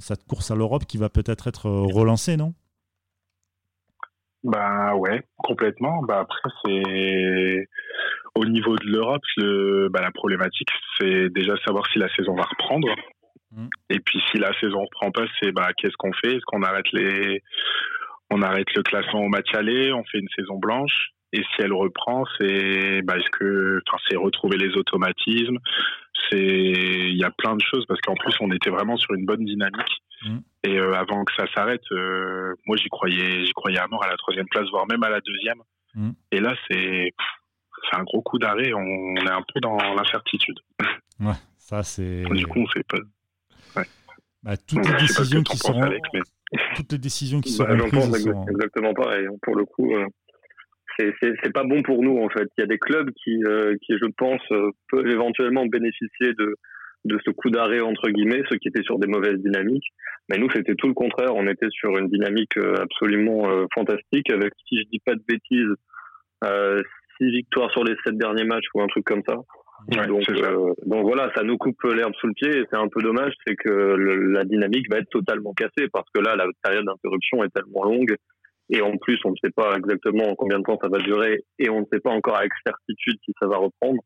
cette 0.00 0.24
course 0.26 0.50
à 0.50 0.54
l'Europe 0.54 0.84
qui 0.84 0.98
va 0.98 1.08
peut-être 1.08 1.46
être 1.48 1.70
relancée 1.70 2.36
non? 2.36 2.52
Bah 4.46 4.94
ouais, 4.94 5.22
complètement. 5.38 6.02
Bah 6.02 6.20
après 6.20 6.50
c'est 6.64 7.68
au 8.36 8.44
niveau 8.44 8.76
de 8.76 8.86
l'Europe, 8.86 9.22
le 9.36 9.88
bah, 9.90 10.00
la 10.00 10.12
problématique 10.12 10.68
c'est 10.98 11.30
déjà 11.30 11.56
savoir 11.66 11.84
si 11.92 11.98
la 11.98 12.08
saison 12.14 12.34
va 12.36 12.44
reprendre. 12.44 12.88
Mmh. 13.50 13.66
Et 13.90 13.98
puis 13.98 14.22
si 14.30 14.38
la 14.38 14.52
saison 14.60 14.82
reprend 14.82 15.10
pas, 15.10 15.24
c'est 15.40 15.50
bah 15.50 15.70
qu'est-ce 15.76 15.96
qu'on 15.98 16.12
fait? 16.12 16.36
Est-ce 16.36 16.44
qu'on 16.46 16.62
arrête 16.62 16.86
les 16.92 17.42
on 18.30 18.40
arrête 18.40 18.72
le 18.76 18.84
classement 18.84 19.22
au 19.22 19.28
match 19.28 19.52
aller, 19.52 19.92
on 19.92 20.04
fait 20.04 20.18
une 20.18 20.28
saison 20.36 20.58
blanche? 20.58 21.10
Et 21.32 21.42
si 21.42 21.62
elle 21.62 21.72
reprend, 21.72 22.24
c'est 22.38 23.02
bah, 23.02 23.16
est-ce 23.18 23.30
que 23.30 23.80
enfin 23.88 23.98
c'est 24.08 24.16
retrouver 24.16 24.58
les 24.58 24.76
automatismes, 24.76 25.58
c'est 26.30 26.38
il 26.38 27.16
y 27.16 27.24
a 27.24 27.32
plein 27.36 27.56
de 27.56 27.62
choses 27.68 27.84
parce 27.86 28.00
qu'en 28.00 28.14
plus 28.14 28.34
on 28.38 28.52
était 28.52 28.70
vraiment 28.70 28.96
sur 28.96 29.12
une 29.14 29.26
bonne 29.26 29.44
dynamique 29.44 30.02
Mmh. 30.26 30.38
Et 30.64 30.78
euh, 30.78 30.92
avant 30.94 31.24
que 31.24 31.32
ça 31.34 31.46
s'arrête, 31.54 31.82
euh, 31.92 32.54
moi 32.66 32.76
j'y 32.76 32.88
croyais, 32.88 33.44
j'y 33.44 33.52
croyais 33.52 33.78
à 33.78 33.86
mort 33.86 34.04
à 34.04 34.08
la 34.08 34.16
troisième 34.16 34.46
place, 34.48 34.68
voire 34.70 34.86
même 34.88 35.02
à 35.02 35.10
la 35.10 35.20
deuxième. 35.20 35.58
Mmh. 35.94 36.10
Et 36.32 36.40
là, 36.40 36.54
c'est 36.68 37.12
un 37.92 38.02
gros 38.02 38.22
coup 38.22 38.38
d'arrêt. 38.38 38.72
On, 38.72 39.16
est 39.16 39.30
un 39.30 39.42
peu 39.42 39.60
dans 39.60 39.76
l'incertitude. 39.76 40.58
Ouais, 41.20 41.32
ça 41.58 41.82
c'est. 41.82 42.24
Du 42.30 42.46
coup, 42.46 42.60
on 42.60 42.66
fait 42.68 42.86
pas. 42.86 42.98
Ouais. 43.76 43.86
Bah, 44.42 44.56
toutes, 44.56 44.86
les 44.86 44.98
décisions 44.98 45.42
qui 45.42 45.56
seront... 45.56 45.82
Avec, 45.82 46.02
mais... 46.12 46.20
toutes 46.76 46.92
les 46.92 46.98
décisions 46.98 47.40
qui 47.40 47.50
seront 47.50 47.76
bah, 47.76 47.84
prises 47.88 48.24
seront... 48.24 48.46
exactement 48.48 48.94
pareil. 48.94 49.26
Pour 49.42 49.56
le 49.56 49.64
coup, 49.64 49.92
euh, 49.94 50.06
c'est 50.98 51.52
pas 51.52 51.64
bon 51.64 51.82
pour 51.82 52.02
nous 52.02 52.18
en 52.18 52.28
fait. 52.28 52.48
Il 52.56 52.60
y 52.60 52.64
a 52.64 52.66
des 52.66 52.78
clubs 52.78 53.10
qui, 53.22 53.42
euh, 53.44 53.76
qui 53.82 53.94
je 53.98 54.06
pense, 54.16 54.40
euh, 54.52 54.70
peuvent 54.90 55.06
éventuellement 55.06 55.66
bénéficier 55.66 56.32
de 56.38 56.56
de 57.06 57.18
ce 57.24 57.30
coup 57.30 57.50
d'arrêt 57.50 57.80
entre 57.80 58.08
guillemets, 58.10 58.42
ceux 58.50 58.56
qui 58.56 58.68
étaient 58.68 58.82
sur 58.82 58.98
des 58.98 59.06
mauvaises 59.06 59.38
dynamiques. 59.38 59.88
Mais 60.28 60.38
nous, 60.38 60.50
c'était 60.50 60.74
tout 60.74 60.88
le 60.88 60.94
contraire. 60.94 61.34
On 61.34 61.46
était 61.46 61.70
sur 61.70 61.96
une 61.98 62.08
dynamique 62.08 62.56
euh, 62.58 62.82
absolument 62.82 63.48
euh, 63.48 63.66
fantastique 63.74 64.30
avec, 64.30 64.52
si 64.68 64.78
je 64.78 64.88
dis 64.90 65.00
pas 65.04 65.14
de 65.14 65.22
bêtises, 65.26 65.74
euh, 66.44 66.82
six 67.18 67.30
victoires 67.30 67.70
sur 67.70 67.84
les 67.84 67.94
sept 68.04 68.18
derniers 68.18 68.44
matchs 68.44 68.66
ou 68.74 68.82
un 68.82 68.88
truc 68.88 69.04
comme 69.04 69.22
ça. 69.26 69.36
Ouais, 69.88 70.06
donc, 70.06 70.28
euh, 70.28 70.72
donc 70.86 71.02
voilà, 71.02 71.30
ça 71.36 71.42
nous 71.42 71.58
coupe 71.58 71.82
l'herbe 71.84 72.14
sous 72.18 72.26
le 72.26 72.32
pied 72.32 72.48
et 72.48 72.64
c'est 72.70 72.78
un 72.78 72.88
peu 72.88 73.02
dommage, 73.02 73.32
c'est 73.46 73.54
que 73.56 73.68
le, 73.68 74.32
la 74.32 74.44
dynamique 74.44 74.90
va 74.90 74.98
être 74.98 75.10
totalement 75.10 75.52
cassée 75.52 75.88
parce 75.92 76.08
que 76.14 76.20
là, 76.20 76.34
la 76.34 76.46
période 76.62 76.86
d'interruption 76.86 77.44
est 77.44 77.54
tellement 77.54 77.84
longue 77.84 78.16
et 78.70 78.80
en 78.80 78.96
plus, 78.96 79.18
on 79.24 79.30
ne 79.30 79.36
sait 79.44 79.52
pas 79.54 79.76
exactement 79.76 80.34
combien 80.34 80.58
de 80.58 80.64
temps 80.64 80.78
ça 80.82 80.88
va 80.88 80.98
durer 80.98 81.44
et 81.58 81.70
on 81.70 81.80
ne 81.80 81.84
sait 81.92 82.00
pas 82.00 82.10
encore 82.10 82.36
avec 82.36 82.50
certitude 82.66 83.18
si 83.24 83.32
ça 83.40 83.46
va 83.46 83.58
reprendre. 83.58 84.02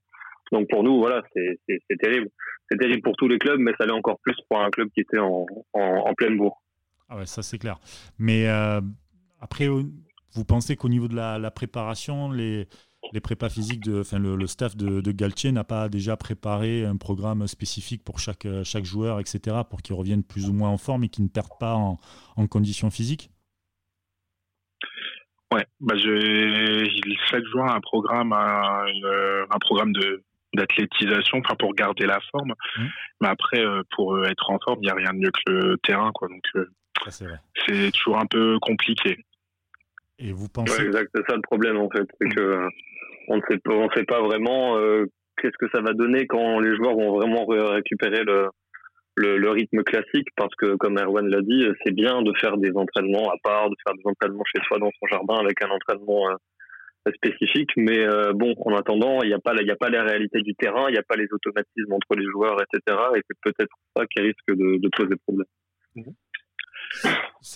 Donc 0.53 0.69
pour 0.69 0.83
nous, 0.83 0.99
voilà, 0.99 1.23
c'est 1.35 1.59
terrible. 2.01 2.29
C'est 2.71 2.79
terrible 2.79 3.03
pour 3.03 3.17
tous 3.17 3.27
les 3.27 3.39
clubs, 3.39 3.59
mais 3.59 3.73
ça 3.79 3.87
l'est 3.87 3.93
encore 3.93 4.19
plus 4.21 4.37
pour 4.49 4.61
un 4.61 4.71
club 4.71 4.89
qui 4.95 5.01
était 5.01 5.19
en, 5.19 5.45
en, 5.73 5.81
en 5.81 6.15
pleine 6.15 6.37
bourre. 6.37 6.63
Ah 7.09 7.17
ouais, 7.17 7.27
ça 7.27 7.43
c'est 7.43 7.59
clair. 7.59 7.81
Mais 8.19 8.49
euh, 8.49 8.81
après, 9.41 9.67
vous 9.67 10.45
pensez 10.47 10.77
qu'au 10.77 10.89
niveau 10.89 11.09
de 11.09 11.17
la, 11.17 11.39
la, 11.41 11.51
préparation, 11.51 12.31
les, 12.31 12.69
les 13.13 13.21
prépas 13.21 13.49
physiques, 13.49 13.81
de, 13.81 14.01
enfin 14.01 14.21
le, 14.21 14.37
le 14.37 14.47
staff 14.47 14.77
de, 14.77 15.01
de 15.01 15.11
Galtier 15.11 15.51
n'a 15.51 15.65
pas 15.65 15.89
déjà 15.89 16.17
préparé 16.17 16.85
un 16.85 16.97
programme 16.97 17.49
spécifique 17.49 18.05
pour 18.05 18.21
chaque, 18.21 18.47
chaque 18.63 18.85
joueur, 18.85 19.19
etc., 19.19 19.57
pour 19.69 19.83
qu'ils 19.83 19.97
reviennent 19.97 20.23
plus 20.23 20.49
ou 20.49 20.53
moins 20.53 20.69
en 20.69 20.79
forme 20.79 21.03
et 21.03 21.09
qu'ils 21.09 21.25
ne 21.25 21.29
perdent 21.29 21.59
pas 21.59 21.75
en, 21.75 21.99
en 22.37 22.47
conditions 22.47 22.91
physiques? 22.91 23.33
Ouais, 25.53 25.67
bah 25.81 25.97
je, 25.97 26.87
chaque 27.29 27.45
joueur 27.47 27.67
a 27.67 27.75
un 27.75 27.81
programme, 27.81 28.33
un, 28.33 28.85
un 29.51 29.59
programme 29.59 29.93
de, 29.93 30.23
d'athlétisation, 30.55 31.39
enfin 31.39 31.55
pour 31.59 31.75
garder 31.75 32.07
la 32.07 32.19
forme. 32.31 32.55
Mmh. 32.77 32.85
Mais 33.21 33.29
après, 33.29 33.61
euh, 33.61 33.83
pour 33.95 34.17
euh, 34.17 34.25
être 34.25 34.51
en 34.51 34.59
forme, 34.59 34.79
il 34.83 34.87
n'y 34.87 34.91
a 34.91 34.95
rien 34.95 35.13
de 35.13 35.19
mieux 35.19 35.31
que 35.31 35.53
le 35.53 35.79
terrain, 35.79 36.11
quoi. 36.13 36.29
Donc 36.29 36.43
euh, 36.57 36.67
c'est 37.67 37.93
toujours 37.93 38.19
un 38.19 38.27
peu 38.27 38.59
compliqué. 38.61 39.25
Et 40.19 40.33
vous 40.33 40.49
pensez 40.49 40.83
ouais, 40.83 40.87
exact, 40.87 41.11
c'est 41.15 41.25
ça 41.29 41.37
le 41.37 41.43
problème 41.43 41.79
en 41.79 41.89
fait, 41.89 42.07
c'est 42.21 42.29
que 42.29 42.69
on 43.29 43.37
ne 43.37 43.43
sait 43.49 43.59
pas, 43.59 43.73
on 43.73 43.91
sait 43.91 44.05
pas 44.05 44.21
vraiment 44.21 44.77
qu'est-ce 45.39 45.57
que 45.59 45.71
ça 45.73 45.81
va 45.81 45.95
donner 45.95 46.27
quand 46.27 46.61
les 46.61 46.77
joueurs 46.77 46.95
vont 46.95 47.17
vraiment 47.17 47.47
récupérer 47.47 48.23
le, 48.25 48.49
le, 49.15 49.39
le 49.39 49.51
rythme 49.51 49.83
classique, 49.83 50.29
parce 50.37 50.55
que 50.57 50.75
comme 50.77 50.99
Erwan 50.99 51.27
l'a 51.27 51.41
dit, 51.41 51.65
c'est 51.83 51.95
bien 51.95 52.21
de 52.21 52.35
faire 52.35 52.59
des 52.59 52.73
entraînements 52.75 53.31
à 53.31 53.37
part, 53.43 53.71
de 53.71 53.77
faire 53.87 53.95
des 53.95 54.03
entraînements 54.05 54.45
chez 54.45 54.63
soi 54.65 54.79
dans 54.79 54.91
son 55.01 55.07
jardin 55.07 55.37
avec 55.37 55.63
un 55.63 55.71
entraînement 55.71 56.29
spécifique, 57.15 57.71
mais 57.77 58.01
euh, 58.01 58.33
bon, 58.35 58.55
en 58.65 58.77
attendant, 58.77 59.23
il 59.23 59.29
n'y 59.29 59.35
a 59.35 59.39
pas, 59.39 59.55
il 59.61 59.67
y 59.67 59.71
a 59.71 59.77
pas 59.77 59.89
les 59.89 60.01
réalités 60.01 60.43
du 60.43 60.55
terrain, 60.55 60.89
il 60.89 60.93
n'y 60.93 60.99
a 60.99 61.03
pas 61.03 61.17
les 61.17 61.29
automatismes 61.33 61.93
entre 61.93 62.15
les 62.17 62.27
joueurs, 62.27 62.59
etc. 62.61 62.99
Et 63.17 63.23
c'est 63.27 63.39
peut-être 63.43 63.75
ça 63.97 64.05
qui 64.07 64.21
risque 64.21 64.49
de, 64.49 64.79
de 64.79 64.89
poser 64.97 65.17
problème. 65.17 65.47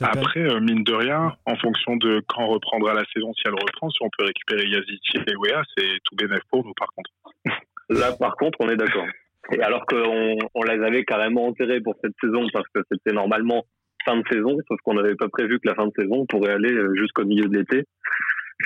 Après, 0.01 0.41
euh, 0.41 0.61
mine 0.61 0.85
de 0.85 0.95
rien, 0.95 1.33
en 1.45 1.57
fonction 1.57 1.97
de 1.97 2.23
quand 2.29 2.47
reprendra 2.47 2.95
la 2.95 3.05
saison, 3.13 3.33
si 3.35 3.43
elle 3.47 3.53
reprend, 3.53 3.91
si 3.91 3.99
on 4.03 4.09
peut 4.17 4.25
récupérer 4.25 4.67
Yaziti 4.69 5.19
et 5.19 5.37
Wea, 5.37 5.63
c'est 5.77 5.99
tout 6.05 6.17
bénéf 6.17 6.41
pour 6.51 6.65
nous, 6.65 6.75
par 6.75 6.89
contre. 6.95 7.11
Là, 7.91 8.13
par 8.13 8.37
contre, 8.37 8.59
on 8.61 8.69
est 8.69 8.77
d'accord. 8.77 9.07
Et 9.53 9.61
alors 9.61 9.85
qu'on 9.85 10.39
on 10.55 10.63
les 10.63 10.83
avait 10.83 11.05
carrément 11.05 11.47
enterrés 11.47 11.81
pour 11.81 11.95
cette 12.03 12.15
saison, 12.23 12.47
parce 12.53 12.67
que 12.75 12.81
c'était 12.91 13.13
normalement 13.13 13.67
fin 14.05 14.17
de 14.17 14.25
saison, 14.31 14.57
sauf 14.69 14.79
qu'on 14.83 14.95
n'avait 14.95 15.17
pas 15.17 15.29
prévu 15.29 15.59
que 15.61 15.69
la 15.69 15.75
fin 15.75 15.87
de 15.87 15.93
saison 15.99 16.27
pourrait 16.27 16.53
aller 16.53 16.73
euh, 16.73 16.95
jusqu'au 16.97 17.25
milieu 17.25 17.49
de 17.49 17.59
l'été. 17.59 17.85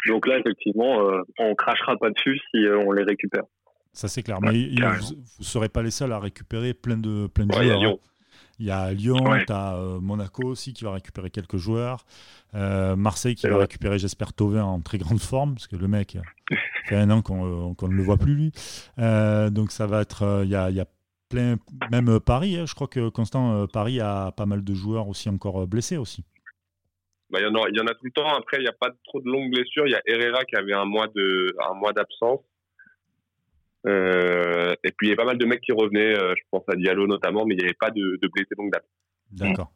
Donc 0.06 0.26
là, 0.26 0.38
effectivement, 0.38 1.08
euh, 1.08 1.22
on 1.38 1.54
crachera 1.54 1.96
pas 1.96 2.10
dessus 2.10 2.40
si 2.50 2.64
euh, 2.64 2.78
on 2.78 2.92
les 2.92 3.04
récupère. 3.04 3.44
Ça, 3.92 4.08
c'est 4.08 4.22
clair. 4.22 4.40
Mais 4.40 4.68
vous 4.68 5.14
ne 5.40 5.44
serez 5.44 5.68
pas 5.68 5.82
les 5.82 5.90
seuls 5.90 6.12
à 6.12 6.18
récupérer 6.18 6.74
plein 6.74 6.98
de, 6.98 7.26
plein 7.26 7.46
de 7.46 7.52
joueurs. 7.52 7.82
Hein. 7.82 7.96
Il 8.60 8.66
y 8.66 8.70
a 8.70 8.92
Lyon, 8.92 9.16
ouais. 9.28 9.44
tu 9.44 9.52
as 9.52 9.76
euh, 9.76 10.00
Monaco 10.00 10.44
aussi 10.44 10.72
qui 10.72 10.84
va 10.84 10.92
récupérer 10.92 11.30
quelques 11.30 11.56
joueurs. 11.58 12.04
Euh, 12.54 12.96
Marseille 12.96 13.36
qui 13.36 13.46
va 13.46 13.54
vrai. 13.54 13.62
récupérer, 13.62 13.98
j'espère, 13.98 14.32
Tovin 14.32 14.64
en 14.64 14.80
très 14.80 14.98
grande 14.98 15.20
forme, 15.20 15.54
parce 15.54 15.68
que 15.68 15.76
le 15.76 15.86
mec, 15.86 16.18
fait 16.86 16.96
un 16.96 17.10
an 17.10 17.22
qu'on 17.22 17.74
qu 17.74 17.84
ne 17.86 17.94
le 17.94 18.02
voit 18.02 18.16
plus, 18.16 18.34
lui. 18.34 18.52
Donc 18.96 19.70
ça 19.70 19.86
va 19.86 20.02
être. 20.02 20.42
Il 20.44 20.50
y 20.50 20.56
a, 20.56 20.70
y, 20.70 20.80
a, 20.80 20.86
plein. 21.28 21.56
Même 21.92 22.18
Paris, 22.20 22.56
hein, 22.56 22.66
je 22.66 22.74
crois 22.74 22.88
que 22.88 23.08
Constant, 23.10 23.66
Paris 23.68 24.00
a 24.00 24.32
pas 24.32 24.46
mal 24.46 24.64
de 24.64 24.74
joueurs 24.74 25.08
aussi 25.08 25.28
encore 25.28 25.66
blessés 25.66 25.96
aussi. 25.96 26.24
Bah, 27.30 27.38
il, 27.40 27.44
y 27.44 27.46
en 27.46 27.54
a, 27.54 27.68
il 27.68 27.76
y 27.76 27.80
en 27.80 27.86
a 27.86 27.94
tout 27.94 28.04
le 28.04 28.10
temps. 28.10 28.28
Après, 28.28 28.58
il 28.58 28.62
n'y 28.62 28.68
a 28.68 28.72
pas 28.72 28.90
trop 29.04 29.20
de 29.20 29.28
longues 29.28 29.50
blessures. 29.50 29.86
Il 29.86 29.92
y 29.92 29.94
a 29.94 30.02
Herrera 30.06 30.44
qui 30.44 30.56
avait 30.56 30.72
un 30.72 30.86
mois 30.86 31.08
de 31.08 31.54
un 31.70 31.74
mois 31.74 31.92
d'absence. 31.92 32.40
Euh, 33.86 34.74
et 34.82 34.90
puis 34.92 35.06
il 35.06 35.10
y 35.10 35.12
a 35.12 35.16
pas 35.16 35.24
mal 35.24 35.38
de 35.38 35.46
mecs 35.46 35.60
qui 35.60 35.72
revenaient. 35.72 36.18
Euh, 36.18 36.34
je 36.36 36.42
pense 36.50 36.64
à 36.68 36.76
Diallo 36.76 37.06
notamment, 37.06 37.44
mais 37.44 37.54
il 37.54 37.58
n'y 37.58 37.64
avait 37.64 37.76
pas 37.78 37.90
de, 37.90 38.18
de 38.20 38.28
blessés 38.28 38.54
longue 38.56 38.72
date. 38.72 38.86
D'accord. 39.32 39.72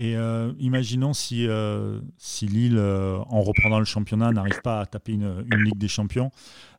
Et 0.00 0.16
euh, 0.16 0.52
imaginons 0.58 1.12
si, 1.12 1.46
euh, 1.46 2.00
si 2.18 2.46
Lille, 2.46 2.78
euh, 2.78 3.18
en 3.28 3.42
reprenant 3.42 3.78
le 3.78 3.84
championnat, 3.84 4.32
n'arrive 4.32 4.60
pas 4.60 4.80
à 4.80 4.86
taper 4.86 5.12
une, 5.12 5.46
une, 5.52 5.62
Ligue 5.62 5.78
des 5.78 5.88
Champions, 5.88 6.30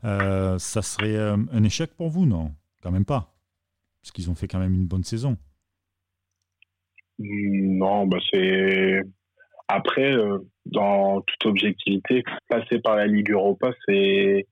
ça 0.04 0.82
serait 0.82 1.18
un 1.18 1.64
échec 1.64 1.92
pour 1.96 2.10
vous, 2.10 2.26
non 2.26 2.54
Quand 2.82 2.92
même 2.92 3.06
pas. 3.06 3.34
Parce 4.02 4.12
qu'ils 4.12 4.30
ont 4.30 4.36
fait 4.36 4.48
quand 4.48 4.60
même 4.60 4.74
une 4.74 4.86
bonne 4.86 5.04
saison. 5.04 5.38
Non, 7.18 8.06
bah 8.06 8.18
c'est 8.30 9.02
après, 9.68 10.14
euh, 10.14 10.40
dans 10.66 11.22
toute 11.22 11.46
objectivité, 11.46 12.24
passer 12.50 12.80
par 12.80 12.96
la 12.96 13.08
Ligue 13.08 13.32
Europa, 13.32 13.72
c'est 13.88 14.48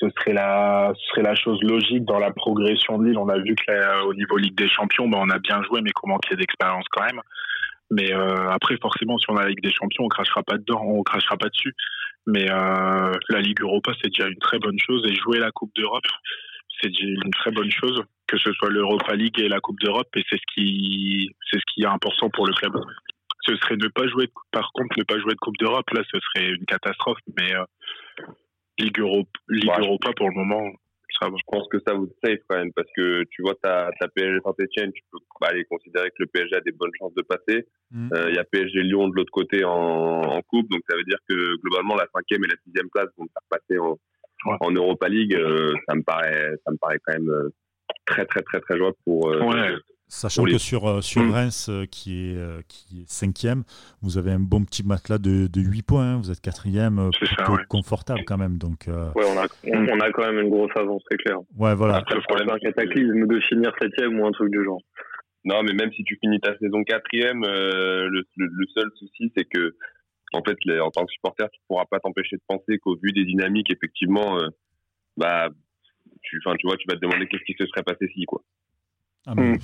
ce 0.00 0.08
serait 0.18 0.32
la, 0.32 0.92
ce 0.96 1.06
serait 1.10 1.22
la 1.22 1.34
chose 1.34 1.60
logique 1.62 2.04
dans 2.04 2.18
la 2.18 2.30
progression 2.30 2.98
de 2.98 3.06
Lille. 3.06 3.18
On 3.18 3.28
a 3.28 3.38
vu 3.38 3.54
que 3.54 4.04
au 4.06 4.14
niveau 4.14 4.36
Ligue 4.38 4.56
des 4.56 4.68
Champions, 4.68 5.08
ben, 5.08 5.18
on 5.20 5.28
a 5.28 5.38
bien 5.38 5.62
joué, 5.64 5.82
mais 5.82 5.90
qu'on 5.90 6.08
manquait 6.08 6.36
d'expérience 6.36 6.86
quand 6.90 7.04
même. 7.04 7.20
Mais 7.90 8.12
euh, 8.12 8.50
après, 8.50 8.76
forcément, 8.80 9.18
si 9.18 9.26
on 9.28 9.36
a 9.36 9.42
la 9.42 9.48
Ligue 9.48 9.62
des 9.62 9.72
Champions, 9.72 10.04
on 10.04 10.08
crachera 10.08 10.42
pas 10.42 10.56
dedans, 10.56 10.82
on 10.82 11.02
crachera 11.02 11.36
pas 11.36 11.48
dessus. 11.48 11.74
Mais 12.26 12.50
euh, 12.50 13.12
la 13.28 13.40
Ligue 13.40 13.60
Europa, 13.60 13.92
c'est 14.00 14.08
déjà 14.08 14.28
une 14.28 14.38
très 14.38 14.58
bonne 14.58 14.78
chose. 14.78 15.04
Et 15.06 15.14
jouer 15.14 15.38
la 15.38 15.50
Coupe 15.50 15.72
d'Europe, 15.76 16.06
c'est 16.80 16.98
une 17.00 17.30
très 17.32 17.50
bonne 17.50 17.70
chose, 17.70 18.02
que 18.26 18.38
ce 18.38 18.52
soit 18.52 18.70
l'Europa 18.70 19.14
League 19.14 19.38
et 19.38 19.48
la 19.48 19.60
Coupe 19.60 19.80
d'Europe. 19.80 20.08
Et 20.16 20.22
c'est 20.30 20.36
ce 20.36 20.54
qui, 20.54 21.28
c'est 21.50 21.58
ce 21.58 21.74
qui 21.74 21.82
est 21.82 21.86
important 21.86 22.30
pour 22.30 22.46
le 22.46 22.54
club. 22.54 22.72
Ce 23.50 23.56
serait 23.56 23.76
ne 23.76 23.88
pas 23.88 24.06
jouer, 24.06 24.28
par 24.52 24.70
contre, 24.74 24.96
ne 24.98 25.04
pas 25.04 25.18
jouer 25.18 25.32
de 25.32 25.38
Coupe 25.40 25.56
d'Europe, 25.58 25.88
là, 25.90 26.02
ce 26.10 26.18
serait 26.20 26.50
une 26.50 26.64
catastrophe. 26.66 27.18
Mais 27.36 27.54
euh, 27.54 27.64
Ligue, 28.78 29.00
Europe, 29.00 29.28
Ligue 29.48 29.70
Europa, 29.78 30.12
pour 30.16 30.28
le 30.28 30.34
moment, 30.34 30.70
ça 31.18 31.28
va. 31.28 31.36
Je 31.36 31.42
pense 31.46 31.68
que 31.68 31.78
ça 31.86 31.94
vous 31.94 32.08
safe 32.22 32.38
quand 32.48 32.56
même, 32.56 32.72
parce 32.72 32.88
que 32.96 33.24
tu 33.30 33.42
vois, 33.42 33.54
ta, 33.62 33.90
ta 33.98 34.08
PSG 34.08 34.38
Saint-Etienne, 34.44 34.92
tu 34.92 35.02
peux 35.10 35.18
bah, 35.40 35.48
aller 35.50 35.64
considérer 35.64 36.10
que 36.10 36.16
le 36.20 36.26
PSG 36.26 36.56
a 36.56 36.60
des 36.60 36.72
bonnes 36.72 36.92
chances 36.98 37.14
de 37.14 37.22
passer. 37.22 37.66
Mm. 37.90 38.10
Euh, 38.14 38.30
il 38.30 38.36
y 38.36 38.38
a 38.38 38.44
PSG 38.44 38.82
Lyon 38.82 39.08
de 39.08 39.16
l'autre 39.16 39.32
côté 39.32 39.64
en, 39.64 39.70
en, 39.72 40.42
coupe, 40.42 40.68
donc 40.70 40.82
ça 40.88 40.96
veut 40.96 41.04
dire 41.04 41.18
que 41.28 41.56
globalement, 41.62 41.96
la 41.96 42.06
cinquième 42.14 42.44
et 42.44 42.48
la 42.48 42.56
sixième 42.64 42.88
place 42.90 43.08
vont 43.16 43.26
faire 43.26 43.58
passer 43.58 43.78
en, 43.78 43.98
en 44.60 44.70
Europa 44.70 45.08
League. 45.08 45.34
Euh, 45.34 45.74
ça 45.88 45.94
me 45.94 46.02
paraît, 46.02 46.52
ça 46.64 46.72
me 46.72 46.76
paraît 46.78 46.98
quand 47.04 47.14
même 47.14 47.30
euh, 47.30 47.50
très, 48.06 48.24
très, 48.26 48.42
très, 48.42 48.60
très 48.60 48.76
jouable 48.78 48.96
pour, 49.04 49.26
ouais. 49.26 49.74
Sachant 50.10 50.42
que 50.42 50.58
sur, 50.58 50.90
euh, 50.90 51.00
sur 51.00 51.22
mm. 51.22 51.30
Reims, 51.30 51.68
euh, 51.70 51.86
qui, 51.86 52.32
est, 52.32 52.36
euh, 52.36 52.60
qui 52.66 53.02
est 53.02 53.08
cinquième, 53.08 53.62
vous 54.02 54.18
avez 54.18 54.32
un 54.32 54.40
bon 54.40 54.64
petit 54.64 54.84
matelas 54.84 55.18
de, 55.18 55.46
de 55.46 55.60
8 55.60 55.82
points. 55.82 56.14
Hein. 56.14 56.18
Vous 56.18 56.32
êtes 56.32 56.40
quatrième, 56.40 57.10
plutôt 57.16 57.56
confortable 57.68 58.24
quand 58.26 58.36
même. 58.36 58.58
Donc, 58.58 58.88
Ouais, 58.88 59.24
on 59.24 59.38
a, 59.38 59.46
on, 59.64 60.00
a 60.00 60.10
quand 60.10 60.26
même 60.26 60.40
une 60.40 60.50
grosse 60.50 60.72
avance, 60.74 61.02
c'est 61.08 61.16
clair. 61.18 61.38
Ouais, 61.56 61.76
voilà. 61.76 61.96
Après, 61.96 62.16
le 62.16 62.22
problème, 62.22 62.50
un 62.50 62.58
cataclysme 62.58 63.24
de 63.24 63.40
finir 63.48 63.72
septième 63.80 64.18
ou 64.18 64.26
un 64.26 64.32
truc 64.32 64.50
du 64.50 64.64
genre. 64.64 64.80
Non, 65.44 65.62
mais 65.62 65.72
même 65.74 65.92
si 65.92 66.02
tu 66.02 66.18
finis 66.20 66.40
ta 66.40 66.58
saison 66.58 66.82
quatrième, 66.82 67.42
le, 67.42 68.24
le, 68.36 68.66
seul 68.74 68.90
souci, 68.98 69.32
c'est 69.36 69.44
que, 69.44 69.76
en 70.32 70.42
fait, 70.42 70.58
en 70.80 70.90
tant 70.90 71.06
que 71.06 71.12
supporter, 71.12 71.48
tu 71.52 71.60
ne 71.60 71.66
pourras 71.68 71.86
pas 71.88 72.00
t'empêcher 72.00 72.36
de 72.36 72.42
penser 72.48 72.78
qu'au 72.78 72.96
vu 72.96 73.12
des 73.12 73.24
dynamiques, 73.24 73.70
effectivement, 73.70 74.38
bah, 75.16 75.48
tu, 76.22 76.40
tu 76.40 76.66
vois, 76.66 76.76
tu 76.76 76.86
vas 76.88 76.96
te 76.96 77.00
demander 77.00 77.28
qu'est-ce 77.28 77.44
qui 77.44 77.54
se 77.58 77.66
serait 77.66 77.84
passé 77.84 78.10
si, 78.12 78.24
quoi. 78.24 78.42
Ah, 79.26 79.34
hmm. 79.34 79.58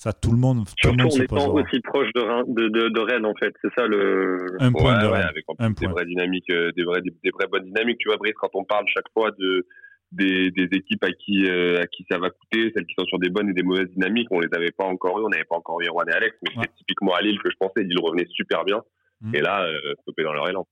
Ça, 0.00 0.14
tout 0.14 0.30
le 0.32 0.38
monde. 0.38 0.66
Surtout 0.78 0.96
tout 0.96 1.04
en 1.04 1.22
étant 1.22 1.54
aussi 1.54 1.78
proche 1.80 2.08
de, 2.14 2.68
de, 2.68 2.88
de, 2.88 3.00
Rennes, 3.00 3.26
en 3.26 3.34
fait. 3.34 3.52
C'est 3.60 3.68
ça 3.76 3.86
le. 3.86 4.56
Un 4.58 4.72
point 4.72 4.98
de 4.98 5.06
avec 5.06 5.44
des 5.78 5.86
vraies 5.86 6.06
dynamiques, 6.06 6.48
euh, 6.48 6.72
des 6.72 6.84
vraies, 6.84 7.02
des, 7.02 7.30
vraies 7.30 7.48
bonnes 7.48 7.66
dynamiques. 7.66 7.98
Tu 7.98 8.08
vois, 8.08 8.16
Brice, 8.16 8.32
quand 8.40 8.48
on 8.54 8.64
parle 8.64 8.86
chaque 8.88 9.12
fois 9.12 9.30
de 9.32 9.66
des, 10.10 10.50
des 10.52 10.68
équipes 10.72 11.04
à 11.04 11.12
qui 11.12 11.44
euh, 11.50 11.82
à 11.82 11.86
qui 11.86 12.06
ça 12.10 12.16
va 12.16 12.30
coûter, 12.30 12.72
celles 12.74 12.86
qui 12.86 12.94
sont 12.98 13.04
sur 13.04 13.18
des 13.18 13.28
bonnes 13.28 13.50
et 13.50 13.52
des 13.52 13.62
mauvaises 13.62 13.90
dynamiques, 13.90 14.28
on 14.30 14.40
les 14.40 14.48
avait 14.54 14.70
pas 14.70 14.86
encore 14.86 15.18
eu. 15.20 15.24
On 15.26 15.28
n'avait 15.28 15.44
pas 15.44 15.56
encore 15.56 15.78
eu 15.82 15.84
Juan 15.84 16.08
et 16.08 16.12
Alex, 16.12 16.34
mais 16.42 16.62
c'est 16.62 16.74
typiquement 16.76 17.12
à 17.14 17.20
Lille 17.20 17.38
que 17.38 17.50
je 17.50 17.56
pensais. 17.60 17.82
Lille 17.82 18.00
revenait 18.02 18.26
super 18.30 18.64
bien. 18.64 18.82
Hmm. 19.20 19.34
Et 19.34 19.42
là, 19.42 19.64
euh, 19.66 19.94
stoppé 20.00 20.22
dans 20.22 20.32
leur 20.32 20.48
élan. 20.48 20.66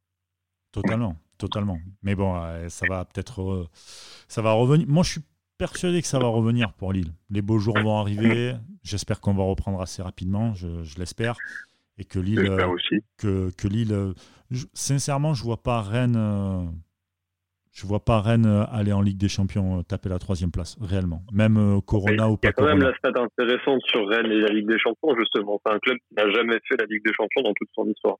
Totalement, 0.73 1.17
totalement. 1.37 1.77
Mais 2.03 2.15
bon, 2.15 2.35
ça 2.69 2.87
va 2.89 3.05
peut-être, 3.05 3.69
ça 4.27 4.41
va 4.41 4.53
revenir. 4.53 4.87
Moi, 4.89 5.03
je 5.03 5.11
suis 5.11 5.21
persuadé 5.59 6.01
que 6.01 6.07
ça 6.07 6.19
va 6.19 6.29
revenir 6.29 6.73
pour 6.73 6.93
Lille. 6.93 7.13
Les 7.31 7.43
beaux 7.43 7.59
jours 7.59 7.79
vont 7.79 7.99
arriver. 7.99 8.55
J'espère 8.83 9.21
qu'on 9.21 9.35
va 9.35 9.45
reprendre 9.45 9.81
assez 9.81 10.03
rapidement, 10.03 10.55
je, 10.55 10.99
l'espère. 10.99 11.37
Et 11.99 12.05
que 12.05 12.19
Lille. 12.19 12.39
Euh, 12.39 12.69
aussi. 12.69 13.01
Que, 13.19 13.51
que 13.57 13.67
Lille. 13.69 13.93
Euh, 13.93 14.13
sincèrement, 14.73 15.35
je 15.35 15.43
vois 15.43 15.63
pas 15.63 15.83
Rennes. 15.83 16.17
Euh, 16.17 16.65
je 17.73 17.87
vois 17.87 18.05
pas 18.05 18.21
Rennes 18.21 18.67
aller 18.73 18.93
en 18.93 19.03
Ligue 19.03 19.19
des 19.19 19.29
Champions 19.29 19.83
taper 19.83 20.09
la 20.09 20.19
troisième 20.19 20.51
place, 20.51 20.77
réellement. 20.81 21.23
Même 21.33 21.81
Corona 21.87 22.29
ou 22.29 22.37
pas. 22.37 22.47
Il 22.47 22.47
y 22.47 22.51
a 22.51 22.53
quand 22.53 22.67
même 22.67 22.83
la 22.83 22.95
stat 22.97 23.13
intéressante 23.17 23.83
sur 23.87 24.09
Rennes 24.09 24.33
et 24.33 24.41
la 24.41 24.49
Ligue 24.49 24.69
des 24.69 24.79
Champions, 24.79 25.15
justement. 25.17 25.61
C'est 25.65 25.73
un 25.73 25.79
club 25.79 25.97
qui 26.09 26.15
n'a 26.17 26.31
jamais 26.31 26.59
fait 26.69 26.77
la 26.77 26.87
Ligue 26.87 27.05
des 27.05 27.13
Champions 27.13 27.43
dans 27.43 27.53
toute 27.55 27.69
son 27.75 27.87
histoire. 27.87 28.17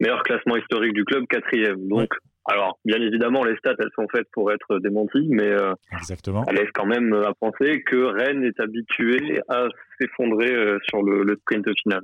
Meilleur 0.00 0.22
classement 0.22 0.56
historique 0.56 0.94
du 0.94 1.04
club, 1.04 1.26
quatrième. 1.28 1.88
Donc, 1.88 2.08
alors, 2.50 2.78
bien 2.84 3.00
évidemment, 3.00 3.44
les 3.44 3.56
stats, 3.58 3.76
elles 3.78 3.92
sont 3.94 4.08
faites 4.12 4.26
pour 4.32 4.50
être 4.50 4.80
démenties, 4.80 5.28
mais 5.30 5.46
euh, 5.46 5.72
Exactement. 5.92 6.44
elles 6.48 6.56
laissent 6.56 6.72
quand 6.74 6.86
même 6.86 7.14
à 7.14 7.32
penser 7.38 7.82
que 7.82 7.96
Rennes 7.96 8.42
est 8.42 8.58
habitué 8.58 9.40
à 9.48 9.68
s'effondrer 10.00 10.52
euh, 10.52 10.78
sur 10.88 11.00
le, 11.02 11.36
sprint 11.42 11.66
final. 11.80 12.00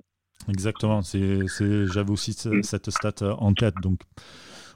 Exactement. 0.48 1.02
C'est, 1.02 1.40
j'avais 1.92 2.10
aussi 2.10 2.36
mm. 2.48 2.62
cette 2.62 2.90
stat 2.90 3.14
euh, 3.22 3.32
en 3.38 3.54
tête. 3.54 3.74
Donc, 3.82 3.98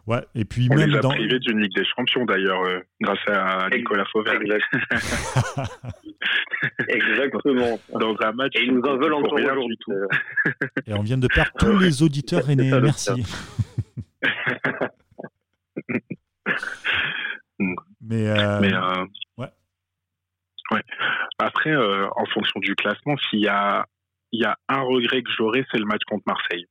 ouais. 0.08 0.24
Et 0.34 0.44
puis 0.44 0.66
On 0.72 0.74
même 0.74 0.90
les 0.90 0.96
a 0.96 1.00
dans... 1.00 1.10
privés 1.10 1.38
d'une 1.38 1.60
Ligue 1.60 1.76
des 1.76 1.84
Champions 1.96 2.24
d'ailleurs, 2.24 2.62
grâce 3.00 3.20
à 3.28 3.68
Nicolas 3.70 4.06
Fauvert. 4.10 4.40
Exactement. 6.88 7.78
Dans 7.92 8.16
un 8.24 8.32
match. 8.32 8.54
Et 8.56 8.64
ils 8.64 8.74
nous 8.74 8.82
en 8.82 8.96
veulent 8.96 9.14
encore 9.14 9.34
aujourd'hui. 9.34 9.78
Et 10.88 10.94
on 10.94 11.02
vient 11.02 11.18
de 11.18 11.28
perdre 11.28 11.52
tous 11.60 11.78
les 11.78 12.02
auditeurs 12.06 12.50
aînés. 12.50 12.72
Merci. 12.82 13.24
Mais, 18.00 18.26
euh, 18.26 18.60
euh, 18.62 19.06
ouais. 19.36 19.48
ouais. 20.70 20.82
Après, 21.38 21.70
euh, 21.70 22.08
en 22.16 22.24
fonction 22.26 22.60
du 22.60 22.74
classement, 22.74 23.16
s'il 23.28 23.40
y 23.40 23.48
a, 23.48 23.86
il 24.32 24.40
y 24.40 24.44
a 24.44 24.56
un 24.68 24.80
regret 24.80 25.22
que 25.22 25.30
j'aurais, 25.36 25.64
c'est 25.70 25.78
le 25.78 25.84
match 25.84 26.02
contre 26.08 26.24
Marseille. 26.26 26.66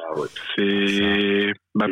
Ah 0.00 0.20
c'est 0.54 1.54
bah, 1.74 1.86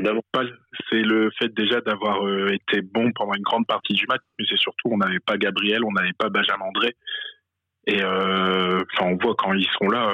c'est 0.91 1.01
le 1.01 1.31
fait 1.39 1.49
déjà 1.55 1.81
d'avoir 1.81 2.19
été 2.51 2.83
bon 2.83 3.11
pendant 3.13 3.33
une 3.33 3.43
grande 3.43 3.67
partie 3.67 3.95
du 3.95 4.07
match, 4.07 4.21
mais 4.39 4.45
c'est 4.49 4.59
surtout 4.59 4.89
on 4.91 4.99
n'avait 4.99 5.19
pas 5.19 5.39
Gabriel, 5.39 5.83
on 5.83 5.93
n'avait 5.93 6.13
pas 6.13 6.29
Benjamin 6.29 6.67
André, 6.67 6.95
et 7.87 8.05
enfin 8.05 9.07
on 9.07 9.17
voit 9.17 9.35
quand 9.39 9.55
ils 9.55 9.69
sont 9.79 9.89
là, 9.89 10.09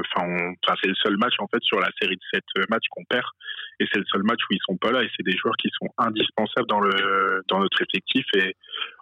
enfin 0.00 0.26
c'est 0.82 0.88
le 0.88 0.94
seul 0.94 1.18
match 1.18 1.34
en 1.38 1.46
fait 1.48 1.62
sur 1.62 1.78
la 1.78 1.90
série 2.00 2.16
de 2.16 2.22
sept 2.32 2.44
matchs 2.70 2.88
qu'on 2.90 3.04
perd 3.04 3.26
et 3.80 3.86
c'est 3.92 3.98
le 3.98 4.04
seul 4.06 4.22
match 4.22 4.40
où 4.50 4.54
ils 4.54 4.60
sont 4.66 4.76
pas 4.76 4.90
là 4.90 5.02
et 5.02 5.10
c'est 5.16 5.24
des 5.24 5.36
joueurs 5.36 5.56
qui 5.56 5.68
sont 5.78 5.88
indispensables 5.98 6.68
dans 6.68 6.80
le 6.80 7.42
dans 7.48 7.58
notre 7.58 7.82
effectif 7.82 8.24
et 8.36 8.54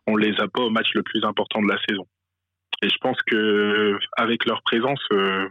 on 0.07 0.17
les 0.17 0.35
a 0.41 0.49
pas 0.49 0.63
au 0.63 0.71
match 0.71 0.89
le 0.95 1.03
plus 1.03 1.25
important 1.25 1.63
de 1.63 1.69
la 1.69 1.79
saison. 1.89 2.07
Et 2.83 2.89
je 2.89 2.97
pense 3.01 3.17
que 3.27 3.99
avec 4.17 4.45
leur 4.47 4.63
présence, 4.63 5.01
euh, 5.13 5.49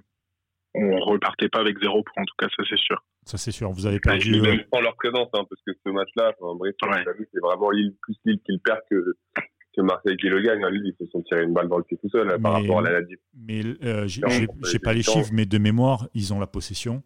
on 0.76 1.00
repartait 1.00 1.50
pas 1.50 1.60
avec 1.60 1.80
zéro 1.80 2.04
point 2.04 2.24
en 2.24 2.26
tout 2.26 2.36
cas, 2.38 2.48
ça 2.56 2.64
c'est 2.70 2.80
sûr. 2.80 3.04
Ça 3.26 3.38
c'est 3.38 3.52
sûr. 3.52 3.72
Vous 3.72 3.86
avez 3.86 4.00
perdu. 4.00 4.42
même 4.42 4.64
sans 4.74 4.82
leur 4.82 4.96
présence, 4.96 5.30
hein, 5.34 5.46
parce 5.50 5.62
que 5.66 5.72
ce 5.86 5.90
match-là, 5.90 6.34
bref, 6.40 6.76
c'est 6.80 7.40
vraiment 7.42 7.72
Lille 7.72 7.96
plus 8.02 8.16
Lille 8.26 8.40
qui 8.46 8.52
le 8.54 8.60
perd 8.60 8.82
que 8.90 9.16
que 9.76 9.82
Marseille 9.82 10.18
qui 10.18 10.28
le 10.28 10.42
gagne. 10.42 10.64
Hein. 10.64 10.70
Lille, 10.70 10.94
ils 11.00 11.06
se 11.06 11.10
sont 11.12 11.22
tirés 11.24 11.44
une 11.44 11.54
balle 11.54 11.68
dans 11.68 11.78
le 11.78 11.84
pied 11.84 11.98
tout 11.98 12.10
seul 12.10 12.30
hein, 12.30 12.40
par 12.40 12.54
rapport 12.54 12.80
à 12.80 12.92
la 12.92 13.00
Mais 13.34 13.62
euh, 13.84 14.08
j'ai 14.08 14.80
pas 14.80 14.94
les 14.94 15.02
chiffres, 15.04 15.32
mais 15.32 15.46
de 15.46 15.58
mémoire, 15.58 16.08
ils 16.14 16.34
ont 16.34 16.40
la 16.40 16.48
possession. 16.48 17.04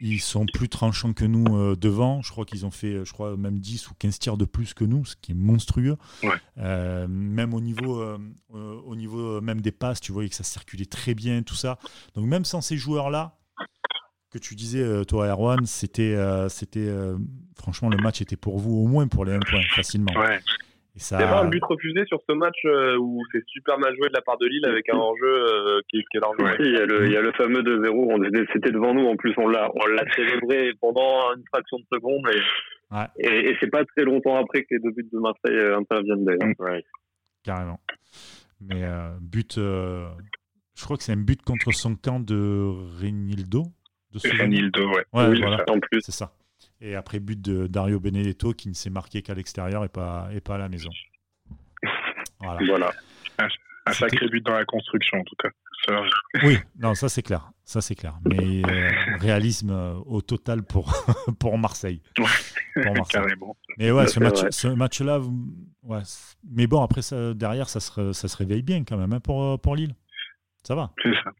Ils 0.00 0.20
sont 0.20 0.46
plus 0.46 0.68
tranchants 0.68 1.12
que 1.12 1.24
nous 1.24 1.56
euh, 1.56 1.76
devant. 1.76 2.22
Je 2.22 2.30
crois 2.30 2.44
qu'ils 2.44 2.64
ont 2.64 2.70
fait, 2.70 3.04
je 3.04 3.12
crois, 3.12 3.36
même 3.36 3.58
10 3.58 3.90
ou 3.90 3.94
15 3.98 4.18
tirs 4.18 4.36
de 4.36 4.44
plus 4.44 4.72
que 4.72 4.84
nous, 4.84 5.04
ce 5.04 5.14
qui 5.16 5.32
est 5.32 5.34
monstrueux. 5.34 5.96
Euh, 6.58 7.06
même 7.08 7.52
au 7.52 7.60
niveau, 7.60 8.00
euh, 8.00 8.18
au 8.50 8.96
niveau 8.96 9.40
même 9.40 9.60
des 9.60 9.72
passes, 9.72 10.00
tu 10.00 10.12
voyais 10.12 10.28
que 10.28 10.34
ça 10.34 10.44
circulait 10.44 10.86
très 10.86 11.14
bien, 11.14 11.42
tout 11.42 11.54
ça. 11.54 11.78
Donc 12.14 12.26
même 12.26 12.44
sans 12.44 12.60
ces 12.60 12.76
joueurs-là, 12.76 13.36
que 14.30 14.38
tu 14.38 14.54
disais, 14.54 15.04
toi, 15.06 15.26
Erwan, 15.26 15.66
c'était, 15.66 16.16
c'était 16.48 16.88
franchement, 17.56 17.88
le 17.88 17.96
match 17.96 18.20
était 18.20 18.36
pour 18.36 18.58
vous, 18.58 18.76
au 18.76 18.86
moins 18.86 19.08
pour 19.08 19.24
les 19.24 19.32
1 19.32 19.40
point, 19.40 19.62
facilement. 19.74 20.12
Ouais. 20.12 20.40
Ça... 21.00 21.16
Il 21.16 21.22
y 21.22 21.24
a 21.24 21.28
pas 21.28 21.40
un 21.40 21.48
but 21.48 21.64
refusé 21.64 22.04
sur 22.04 22.20
ce 22.28 22.34
match 22.34 22.58
euh, 22.66 22.98
où 22.98 23.22
c'est 23.32 23.42
super 23.46 23.78
mal 23.78 23.96
joué 23.96 24.08
de 24.08 24.14
la 24.14 24.20
part 24.20 24.36
de 24.36 24.46
Lille 24.46 24.66
avec 24.66 24.86
un 24.90 24.98
enjeu 24.98 25.26
euh, 25.26 25.80
qui, 25.88 26.04
qui, 26.10 26.18
est 26.18 26.20
largement. 26.20 26.50
Oui, 26.58 26.66
il 26.66 26.72
y, 26.72 26.76
a 26.76 26.84
le, 26.84 27.06
il 27.06 27.12
y 27.12 27.16
a 27.16 27.22
le 27.22 27.32
fameux 27.32 27.62
2-0, 27.62 28.46
c'était 28.52 28.70
devant 28.70 28.92
nous, 28.92 29.06
en 29.06 29.16
plus 29.16 29.32
on 29.38 29.48
l'a, 29.48 29.70
on 29.74 29.86
l'a 29.86 30.04
célébré 30.14 30.72
pendant 30.78 31.34
une 31.34 31.42
fraction 31.48 31.78
de 31.78 31.84
seconde 31.90 32.28
et, 32.28 32.94
ouais. 32.94 33.06
et, 33.18 33.50
et 33.50 33.56
c'est 33.60 33.70
pas 33.70 33.82
très 33.86 34.04
longtemps 34.04 34.36
après 34.36 34.62
que 34.62 34.74
les 34.74 34.78
deux 34.78 34.90
buts 34.90 35.08
de 35.10 35.18
Marseille 35.18 35.56
euh, 35.56 35.78
interviennent 35.78 36.24
d'ailleurs. 36.26 36.54
Ouais. 36.58 36.84
Carrément. 37.42 37.80
Mais 38.60 38.82
but, 39.22 39.54
je 39.56 40.84
crois 40.84 40.98
que 40.98 41.02
c'est 41.02 41.12
un 41.12 41.16
but 41.16 41.40
contre 41.40 41.72
son 41.72 41.96
camp 41.96 42.20
de 42.20 42.66
Renildo. 43.00 43.64
De 44.12 44.38
Renildo, 44.38 44.86
ouais. 44.88 45.04
ouais 45.14 45.28
oui, 45.28 45.40
voilà. 45.40 45.64
en 45.70 45.80
plus. 45.80 46.02
C'est 46.02 46.12
ça. 46.12 46.30
Et 46.80 46.94
après, 46.94 47.20
but 47.20 47.40
de 47.40 47.66
Dario 47.66 48.00
Benedetto 48.00 48.52
qui 48.52 48.68
ne 48.68 48.74
s'est 48.74 48.90
marqué 48.90 49.22
qu'à 49.22 49.34
l'extérieur 49.34 49.84
et 49.84 49.88
pas, 49.88 50.28
et 50.32 50.40
pas 50.40 50.54
à 50.54 50.58
la 50.58 50.68
maison. 50.68 50.90
Voilà. 52.40 52.90
Un, 53.86 53.92
sacré 53.92 54.26
but 54.28 54.44
dans 54.44 54.54
la 54.54 54.64
construction, 54.64 55.18
en 55.18 55.24
tout 55.24 55.36
cas. 55.36 55.48
Oui, 56.44 56.58
non, 56.78 56.94
ça 56.94 57.08
c'est 57.08 57.22
clair. 57.22 57.50
Ça 57.64 57.80
c'est 57.80 57.94
clair. 57.94 58.18
Mais 58.24 58.62
euh, 58.64 58.90
réalisme 59.18 59.70
euh, 59.70 59.94
au 60.06 60.20
total 60.20 60.62
pour, 60.62 60.92
pour 61.40 61.58
Marseille. 61.58 62.02
Carrément. 63.10 63.56
Mais 63.78 63.90
ouais, 63.90 64.06
ce, 64.06 64.20
match, 64.20 64.40
ce 64.50 64.68
match-là, 64.68 65.20
ouais. 65.82 66.02
mais 66.50 66.66
bon, 66.66 66.82
après, 66.82 67.02
ça, 67.02 67.34
derrière, 67.34 67.68
ça 67.68 67.80
se, 67.80 68.12
ça 68.12 68.28
se 68.28 68.36
réveille 68.36 68.62
bien 68.62 68.84
quand 68.84 68.96
même 68.96 69.12
hein, 69.12 69.20
pour, 69.20 69.60
pour 69.60 69.74
Lille. 69.74 69.94
Ça 70.62 70.74
va. 70.74 70.92
C'est 71.02 71.14
ça. 71.24 71.32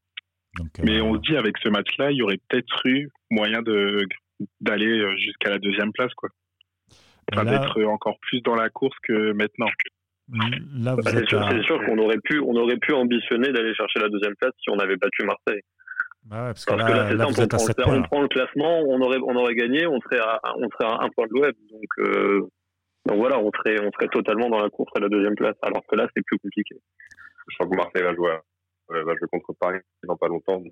mais 0.82 1.00
on 1.00 1.14
euh, 1.14 1.16
se 1.16 1.30
dit, 1.30 1.36
avec 1.36 1.56
ce 1.58 1.68
match-là, 1.68 2.10
il 2.10 2.16
y 2.16 2.22
aurait 2.22 2.40
peut-être 2.48 2.86
eu 2.86 3.10
moyen 3.30 3.62
de 3.62 4.06
d'aller 4.60 4.98
euh, 4.98 5.16
jusqu'à 5.16 5.50
la 5.50 5.58
deuxième 5.58 5.92
place, 5.92 6.12
quoi. 6.14 6.30
enfin, 7.32 7.44
d'être 7.44 7.82
encore 7.84 8.18
plus 8.20 8.40
dans 8.42 8.54
la 8.54 8.68
course 8.70 8.96
que 9.02 9.32
maintenant. 9.32 9.68
Là, 10.32 10.94
bah, 10.94 11.02
c'est 11.04 11.26
sûr, 11.26 11.84
qu'on 11.84 11.98
aurait 11.98 12.20
pu, 12.22 12.38
on 12.38 12.54
aurait 12.54 12.76
pu 12.76 12.92
ambitionner 12.92 13.52
d'aller 13.52 13.74
chercher 13.74 13.98
la 13.98 14.08
deuxième 14.08 14.36
place 14.36 14.52
si 14.62 14.70
on 14.70 14.78
avait 14.78 14.96
battu 14.96 15.24
Marseille. 15.24 15.62
Bah 16.24 16.52
parce, 16.52 16.64
que 16.66 16.74
là, 16.74 17.08
c'est 17.32 17.52
simple, 17.52 17.82
on, 17.86 18.02
prend, 18.02 18.22
le 18.22 18.28
classement, 18.28 18.80
on 18.80 19.00
aurait, 19.00 19.18
on 19.26 19.34
aurait 19.36 19.54
gagné, 19.54 19.86
on 19.86 20.00
serait 20.02 20.20
à, 20.20 20.40
on 20.56 20.68
serait 20.68 20.92
à 20.92 21.02
un 21.02 21.08
point 21.08 21.26
de 21.26 21.32
l'OM. 21.32 21.52
Donc, 21.70 21.88
euh, 21.98 22.40
donc 23.06 23.16
voilà, 23.16 23.38
on 23.40 23.50
serait, 23.52 23.80
on 23.80 23.90
serait 23.92 24.08
totalement 24.08 24.50
dans 24.50 24.60
la 24.60 24.68
course 24.68 24.92
à 24.96 25.00
la 25.00 25.08
deuxième 25.08 25.34
place. 25.34 25.56
Alors 25.62 25.82
que 25.88 25.96
là, 25.96 26.06
c'est 26.14 26.22
plus 26.24 26.38
compliqué. 26.38 26.76
Je 27.48 27.56
crois 27.56 27.66
que 27.68 27.76
Marseille 27.76 28.02
va 28.02 28.14
jouer, 28.14 28.36
va 28.90 29.14
jouer 29.16 29.28
contre 29.32 29.54
Paris 29.58 29.80
dans 30.04 30.16
pas 30.16 30.28
longtemps. 30.28 30.62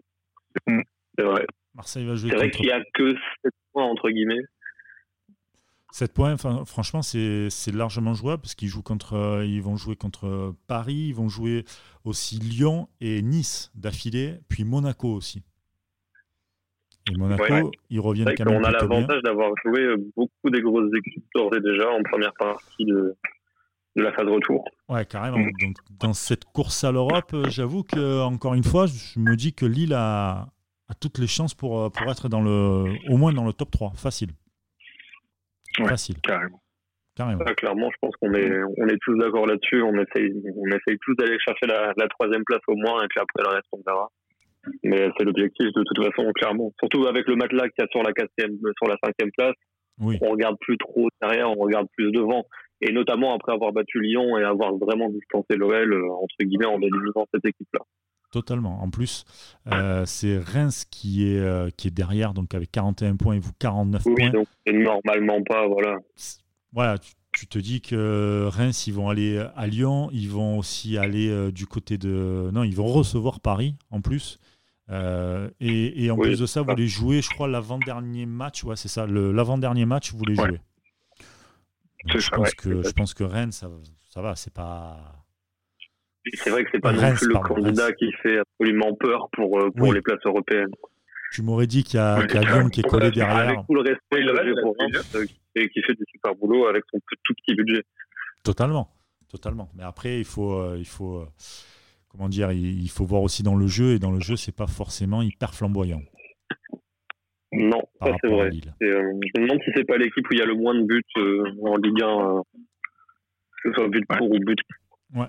C'est 1.19 1.25
vrai. 1.25 1.47
Marseille 1.75 2.07
va 2.07 2.15
jouer. 2.15 2.31
C'est 2.31 2.37
vrai 2.37 2.51
qu'il 2.51 2.67
n'y 2.67 2.73
a 2.73 2.83
que 2.95 3.11
7 3.11 3.53
points 3.73 3.85
entre 3.85 4.11
guillemets. 4.11 4.43
7 5.91 6.13
points, 6.13 6.37
franchement, 6.37 7.03
c'est 7.03 7.73
largement 7.73 8.15
jouable 8.15 8.43
parce 8.43 8.55
qu'ils 8.55 8.69
jouent 8.69 8.83
contre, 8.83 9.15
euh, 9.15 9.47
ils 9.47 9.63
vont 9.63 9.77
jouer 9.77 9.97
contre 9.97 10.55
Paris, 10.67 11.07
ils 11.09 11.15
vont 11.15 11.29
jouer 11.29 11.65
aussi 12.05 12.39
Lyon 12.39 12.89
et 13.01 13.23
Nice 13.23 13.73
d'affilée, 13.75 14.35
puis 14.49 14.65
Monaco 14.65 15.09
aussi. 15.09 15.43
Et 17.11 17.17
Monaco, 17.17 17.71
ils 17.89 18.01
reviennent 18.01 18.35
quand 18.37 18.45
même. 18.45 18.61
On 18.61 18.65
a 18.65 18.71
l'avantage 18.71 19.23
d'avoir 19.23 19.51
joué 19.65 19.81
euh, 19.81 19.97
beaucoup 20.15 20.51
des 20.51 20.61
grosses 20.61 20.91
équipes 20.95 21.25
d'ores 21.35 21.57
et 21.57 21.61
déjà 21.61 21.89
en 21.89 22.03
première 22.03 22.35
partie 22.35 22.85
de, 22.85 23.17
de 23.97 24.03
la 24.03 24.13
phase 24.13 24.29
retour. 24.29 24.65
Ouais, 24.91 25.07
carrément. 25.07 25.39
Donc, 25.39 25.77
dans 25.99 26.13
cette 26.13 26.45
course 26.45 26.85
à 26.85 26.93
l'Europe, 26.93 27.33
euh, 27.33 27.49
j'avoue 27.49 27.83
que 27.83 28.23
encore 28.23 28.53
une 28.53 28.65
fois, 28.65 28.87
je 28.87 29.19
me 29.19 29.37
dis 29.37 29.55
que 29.55 29.65
Lille 29.65 29.95
a, 29.95 30.49
a 30.89 30.95
toutes 30.95 31.19
les 31.19 31.27
chances 31.27 31.55
pour, 31.55 31.91
pour 31.93 32.11
être 32.11 32.29
dans 32.29 32.41
le, 32.41 32.97
au 33.11 33.17
moins 33.17 33.33
dans 33.33 33.47
le 33.47 33.53
top 33.53 33.71
3, 33.71 33.93
facile. 33.97 34.31
Facile. 35.77 36.21
Carrément. 36.23 36.61
Carrément. 37.15 37.45
clairement, 37.57 37.91
je 37.91 37.97
pense 38.01 38.15
qu'on 38.17 38.33
est, 38.35 38.63
on 38.79 38.87
est 38.87 38.99
tous 39.03 39.17
d'accord 39.19 39.47
là-dessus. 39.47 39.83
On 39.83 39.95
essaye, 39.95 40.33
on 40.57 40.67
essaye 40.69 40.99
tous 41.03 41.15
d'aller 41.17 41.37
chercher 41.41 41.67
la, 41.67 41.93
la, 41.97 42.07
troisième 42.09 42.45
place 42.45 42.61
au 42.69 42.77
moins, 42.77 43.03
et 43.03 43.09
puis 43.09 43.21
après 43.21 43.43
le 43.43 43.57
reste, 43.57 43.67
on 43.73 43.83
verra. 43.85 44.09
Mais 44.85 45.11
c'est 45.17 45.25
l'objectif 45.25 45.67
de 45.67 45.83
toute 45.83 46.05
façon, 46.05 46.31
clairement. 46.33 46.73
Surtout 46.79 47.07
avec 47.07 47.27
le 47.27 47.35
matelas 47.35 47.69
qu'il 47.69 47.83
y 47.83 47.83
a 47.83 47.89
sur 47.91 48.03
la 48.03 48.13
quatrième, 48.13 48.57
sur 48.77 48.89
la 48.89 48.97
cinquième 49.03 49.33
place. 49.37 49.55
Oui. 50.01 50.17
On 50.23 50.31
regarde 50.31 50.57
plus 50.61 50.79
trop 50.79 51.09
derrière, 51.21 51.51
on 51.51 51.61
regarde 51.61 51.89
plus 51.97 52.13
devant. 52.13 52.45
Et 52.81 52.93
notamment 52.93 53.35
après 53.35 53.53
avoir 53.53 53.73
battu 53.73 54.01
Lyon 54.01 54.39
et 54.39 54.45
avoir 54.45 54.77
vraiment 54.77 55.09
distancé 55.11 55.57
l'OL, 55.57 55.93
euh, 55.93 56.13
entre 56.13 56.37
guillemets, 56.41 56.67
en 56.67 56.81
éliminant 56.81 57.27
cette 57.35 57.45
équipe-là. 57.45 57.81
Totalement. 58.31 58.83
En 58.83 58.91
plus, 58.91 59.25
euh, 59.73 60.05
c'est 60.05 60.37
Reims 60.37 60.85
qui 60.91 61.27
est, 61.27 61.39
euh, 61.39 61.71
qui 61.75 61.89
est 61.89 61.91
derrière, 61.91 62.35
donc 62.35 62.55
avec 62.55 62.71
41 62.71 63.17
points 63.17 63.37
et 63.37 63.39
vous 63.39 63.53
49 63.59 64.03
oui, 64.05 64.15
points. 64.17 64.31
donc 64.31 64.49
normalement 64.67 65.43
pas, 65.43 65.67
voilà. 65.67 65.97
Voilà, 66.73 66.99
tu, 67.33 67.47
te 67.47 67.59
dis 67.59 67.81
que 67.81 68.47
Reims, 68.51 68.87
ils 68.87 68.93
vont 68.93 69.09
aller 69.09 69.43
à 69.57 69.67
Lyon, 69.67 70.11
ils 70.13 70.29
vont 70.29 70.59
aussi 70.59 70.99
aller 70.99 71.31
euh, 71.31 71.51
du 71.51 71.67
côté 71.67 71.97
de. 71.97 72.51
Non, 72.53 72.65
ils 72.65 72.77
vont 72.77 72.87
recevoir 72.87 73.41
Paris 73.41 73.77
en 73.91 74.03
plus. 74.03 74.39
et, 74.91 76.05
et, 76.05 76.11
en 76.11 76.19
plus 76.19 76.39
de 76.39 76.45
ça, 76.45 76.61
vous 76.61 76.75
les 76.75 76.87
jouez, 76.87 77.23
je 77.23 77.31
crois, 77.31 77.49
l'avant-dernier 77.49 78.27
match. 78.27 78.63
Ouais, 78.63 78.77
c'est 78.77 78.89
ça, 78.89 79.07
l'avant-dernier 79.07 79.87
match, 79.87 80.13
vous 80.13 80.25
les 80.27 80.35
jouez. 80.35 80.61
je, 82.05 82.29
pense 82.29 82.53
que, 82.53 82.83
je 82.83 82.91
pense 82.91 83.15
que 83.15 83.25
Rennes, 83.25 83.53
ça, 83.53 83.71
ça 84.11 84.21
va, 84.21 84.37
c'est 84.37 84.53
pas 84.53 85.25
c'est 86.35 86.51
vrai 86.51 86.65
que 86.65 86.71
c'est 86.73 86.81
pas 86.81 86.93
non 86.93 87.15
plus 87.15 87.29
le 87.29 87.39
candidat 87.39 87.93
qui 87.93 88.13
fait 88.23 88.39
absolument 88.39 88.95
peur 88.95 89.29
pour, 89.33 89.61
euh, 89.61 89.71
pour 89.71 89.93
les 89.93 90.01
places 90.01 90.25
européennes. 90.25 90.71
Tu 91.33 91.43
m'aurais 91.43 91.67
dit 91.67 91.85
qu'il 91.85 91.99
y 91.99 92.03
a, 92.03 92.25
qu 92.27 92.39
Lyon 92.39 92.69
qui 92.71 92.81
est 92.81 92.89
collé 92.89 93.11
derrière. 93.11 93.37
Avec 93.37 93.59
tout 93.67 93.75
le 93.75 93.83
respect 93.83 94.25
pour 94.63 94.75
Reims, 94.79 95.27
qui, 95.55 95.69
qui 95.69 95.83
fait 95.83 95.95
du 95.95 96.05
super 96.11 96.35
boulot 96.35 96.67
avec 96.67 96.85
son 96.91 96.99
tout 97.07 97.35
petit 97.35 97.55
budget. 97.55 97.83
Totalement, 98.43 98.89
totalement. 99.29 99.69
Mais 99.77 99.83
après, 99.83 100.19
il 100.19 100.25
faut, 100.25 100.55
euh, 100.55 100.77
il 100.79 100.87
faut, 100.87 101.19
euh, 101.19 101.27
comment 102.09 102.29
dire, 102.29 102.51
il, 102.53 102.89
faut 102.89 103.05
voir 103.05 103.23
aussi 103.23 103.43
dans 103.43 103.57
le 103.57 103.67
jeu 103.67 103.93
et 103.93 103.99
dans 103.99 104.11
le 104.11 104.21
jeu, 104.21 104.37
c'est 104.37 104.57
pas 104.57 104.67
forcément 104.67 105.21
hyper 105.21 105.55
flamboyant. 105.55 106.03
Non, 107.53 107.83
ça 108.01 108.15
c'est 108.23 108.29
vrai. 108.29 108.51
je 108.81 108.87
me 108.87 109.43
demande 109.43 109.61
si 109.65 109.71
c'est 109.75 109.87
pas 109.87 109.97
l'équipe 109.97 110.27
où 110.31 110.33
il 110.33 110.39
y 110.39 110.43
a 110.43 110.47
le 110.47 110.55
moins 110.55 110.75
de 110.75 110.85
buts 110.85 111.03
en 111.63 111.77
Ligue 111.77 112.03
1, 112.03 112.43
que 113.63 113.71
ce 113.71 113.75
soit 113.75 113.89
but 113.89 114.07
pour 114.07 114.31
ou 114.31 114.39
but. 114.39 114.59
Ouais, 115.15 115.27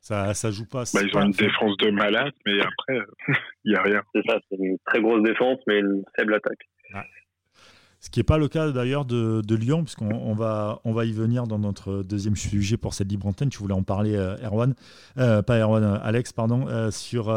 ça, 0.00 0.34
ça 0.34 0.50
joue 0.50 0.66
pas. 0.66 0.84
Bah, 0.94 1.00
ils 1.02 1.16
ont 1.16 1.22
une 1.22 1.32
défense 1.32 1.76
de 1.78 1.90
malade, 1.90 2.32
mais 2.46 2.60
après, 2.60 2.98
il 3.64 3.72
n'y 3.72 3.76
a 3.76 3.82
rien. 3.82 4.02
C'est 4.14 4.22
ça, 4.26 4.38
c'est 4.48 4.56
une 4.56 4.78
très 4.86 5.00
grosse 5.00 5.22
défense, 5.22 5.58
mais 5.66 5.78
une 5.78 6.02
faible 6.16 6.34
attaque. 6.34 6.68
Ce 8.02 8.08
qui 8.08 8.18
n'est 8.18 8.24
pas 8.24 8.38
le 8.38 8.48
cas 8.48 8.70
d'ailleurs 8.70 9.04
de, 9.04 9.42
de, 9.42 9.54
Lyon, 9.54 9.84
puisqu'on 9.84 10.10
on 10.10 10.32
va, 10.32 10.80
on 10.84 10.92
va 10.92 11.04
y 11.04 11.12
venir 11.12 11.46
dans 11.46 11.58
notre 11.58 12.02
deuxième 12.02 12.34
sujet 12.34 12.78
pour 12.78 12.94
cette 12.94 13.10
libre 13.10 13.26
antenne. 13.26 13.50
Tu 13.50 13.58
voulais 13.58 13.74
en 13.74 13.82
parler, 13.82 14.16
euh, 14.16 14.38
Erwan, 14.42 14.74
euh, 15.18 15.42
pas 15.42 15.58
Erwan, 15.58 15.84
euh, 15.84 15.98
Alex, 16.02 16.32
pardon, 16.32 16.90
sur 16.90 17.28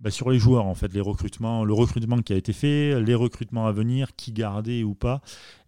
bah, 0.00 0.10
sur 0.10 0.30
les 0.30 0.38
joueurs, 0.38 0.66
en 0.66 0.74
fait, 0.74 0.92
les 0.92 1.00
recrutements, 1.00 1.64
le 1.64 1.72
recrutement 1.72 2.18
qui 2.18 2.32
a 2.32 2.36
été 2.36 2.52
fait, 2.52 3.00
les 3.00 3.14
recrutements 3.16 3.66
à 3.66 3.72
venir, 3.72 4.14
qui 4.14 4.32
garder 4.32 4.84
ou 4.84 4.94
pas. 4.94 5.20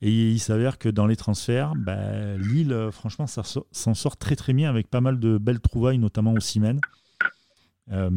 Et 0.02 0.30
il 0.30 0.38
s'avère 0.38 0.78
que 0.78 0.88
dans 0.88 1.06
les 1.06 1.16
transferts, 1.16 1.74
bah, 1.76 2.36
Lille, 2.36 2.72
euh, 2.72 2.92
franchement, 2.92 3.26
ça 3.26 3.42
s'en 3.44 3.94
sort 3.94 4.16
très 4.16 4.36
très 4.36 4.52
bien 4.52 4.70
avec 4.70 4.88
pas 4.88 5.00
mal 5.00 5.18
de 5.18 5.36
belles 5.36 5.60
trouvailles, 5.60 5.98
notamment 5.98 6.32
au 6.32 6.40
Simen. 6.40 6.80
Euh, 7.90 8.08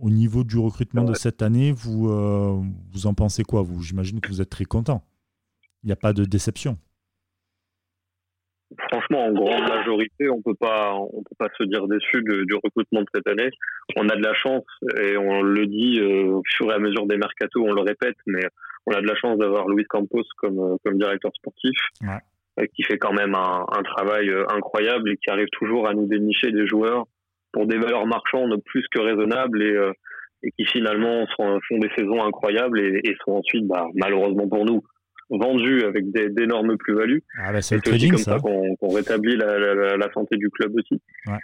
au 0.00 0.10
niveau 0.10 0.42
du 0.42 0.58
recrutement 0.58 1.04
de 1.04 1.14
cette 1.14 1.40
année, 1.40 1.70
vous, 1.70 2.08
euh, 2.08 2.60
en 3.04 3.14
pensez 3.14 3.44
quoi 3.44 3.62
vous? 3.62 3.80
J'imagine 3.80 4.20
que 4.20 4.28
vous 4.28 4.40
êtes 4.40 4.50
très 4.50 4.64
content. 4.64 5.04
Il 5.84 5.86
n'y 5.86 5.92
a 5.92 5.96
pas 5.96 6.12
de 6.12 6.24
déception 6.24 6.78
franchement, 8.90 9.26
en 9.26 9.32
grande 9.32 9.68
majorité, 9.68 10.28
on 10.30 10.42
peut 10.42 10.54
pas, 10.54 10.94
on 10.94 11.22
peut 11.22 11.36
pas 11.38 11.48
se 11.58 11.64
dire 11.64 11.86
déçu 11.86 12.22
du 12.22 12.54
recrutement 12.54 13.00
de 13.00 13.06
cette 13.14 13.26
année. 13.28 13.50
On 13.96 14.08
a 14.08 14.16
de 14.16 14.22
la 14.22 14.34
chance 14.34 14.64
et 15.00 15.16
on 15.16 15.42
le 15.42 15.66
dit 15.66 16.00
euh, 16.00 16.36
au 16.36 16.42
fur 16.56 16.70
et 16.70 16.74
à 16.74 16.78
mesure 16.78 17.06
des 17.06 17.16
mercatos, 17.16 17.62
on 17.62 17.72
le 17.72 17.82
répète, 17.82 18.16
mais 18.26 18.42
on 18.86 18.92
a 18.92 19.00
de 19.00 19.06
la 19.06 19.14
chance 19.16 19.38
d'avoir 19.38 19.68
Luis 19.68 19.84
Campos 19.84 20.24
comme, 20.38 20.58
euh, 20.58 20.76
comme 20.84 20.98
directeur 20.98 21.32
sportif, 21.34 21.78
ouais. 22.02 22.68
qui 22.74 22.82
fait 22.84 22.98
quand 22.98 23.12
même 23.12 23.34
un, 23.34 23.64
un, 23.72 23.82
travail 23.82 24.28
euh, 24.28 24.44
incroyable 24.48 25.10
et 25.10 25.16
qui 25.16 25.30
arrive 25.30 25.48
toujours 25.52 25.88
à 25.88 25.94
nous 25.94 26.06
dénicher 26.06 26.50
des 26.50 26.66
joueurs 26.66 27.04
pour 27.52 27.66
des 27.66 27.78
valeurs 27.78 28.06
marchandes 28.06 28.60
plus 28.64 28.84
que 28.90 29.00
raisonnables 29.00 29.62
et, 29.62 29.78
et 30.42 30.50
qui 30.58 30.66
finalement 30.66 31.24
font, 31.36 31.60
font 31.68 31.78
des 31.78 31.90
saisons 31.96 32.22
incroyables 32.24 32.80
et, 32.80 33.00
et 33.04 33.16
sont 33.24 33.32
ensuite, 33.32 33.66
bah, 33.66 33.86
malheureusement 33.94 34.48
pour 34.48 34.64
nous, 34.64 34.82
vendu 35.30 35.84
avec 35.84 36.10
d'énormes 36.10 36.76
plus-values. 36.76 37.22
Ah 37.38 37.52
bah 37.52 37.62
c'est 37.62 37.86
aussi 37.88 38.08
comme 38.08 38.18
ça, 38.18 38.38
qu'on 38.38 38.88
rétablit 38.88 39.36
la, 39.36 39.58
la, 39.58 39.96
la, 39.96 40.12
santé 40.12 40.36
du 40.36 40.50
club 40.50 40.72
aussi. 40.76 41.00
Ouais. 41.26 41.38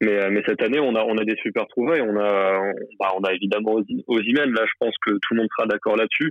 Mais, 0.00 0.18
euh, 0.18 0.30
mais 0.30 0.42
cette 0.46 0.62
année, 0.62 0.80
on 0.80 0.94
a, 0.94 1.04
on 1.04 1.18
a 1.18 1.24
des 1.24 1.36
super 1.42 1.66
trouvailles. 1.68 2.00
On 2.00 2.16
a, 2.16 2.58
on, 2.58 2.72
bah, 2.98 3.12
on 3.18 3.22
a 3.22 3.32
évidemment. 3.34 3.76
Là, 3.78 3.84
je 4.08 4.72
pense 4.78 4.94
que 5.04 5.10
tout 5.10 5.34
le 5.34 5.36
monde 5.38 5.48
sera 5.56 5.66
d'accord 5.66 5.96
là-dessus. 5.96 6.30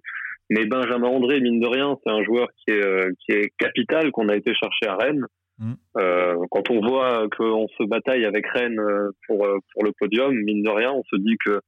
Mais 0.49 0.65
Benjamin 0.65 1.07
André, 1.07 1.39
mine 1.39 1.59
de 1.59 1.67
rien, 1.67 1.95
c'est 2.03 2.11
un 2.11 2.23
joueur 2.23 2.47
qui 2.57 2.71
est, 2.73 2.83
euh, 2.83 3.11
qui 3.19 3.33
est 3.33 3.53
capital, 3.59 4.11
qu'on 4.11 4.29
a 4.29 4.35
été 4.35 4.53
chercher 4.55 4.87
à 4.87 4.95
Rennes. 4.95 5.25
Mm. 5.59 5.73
Euh, 5.97 6.35
quand 6.49 6.71
on 6.71 6.79
voit 6.81 7.27
qu'on 7.37 7.67
se 7.77 7.83
bataille 7.83 8.25
avec 8.25 8.47
Rennes 8.47 8.79
euh, 8.79 9.11
pour, 9.27 9.47
pour 9.73 9.83
le 9.83 9.91
podium, 9.99 10.33
mine 10.33 10.63
de 10.63 10.69
rien, 10.69 10.91
on 10.91 11.03
se 11.03 11.17
dit 11.17 11.37
que 11.45 11.61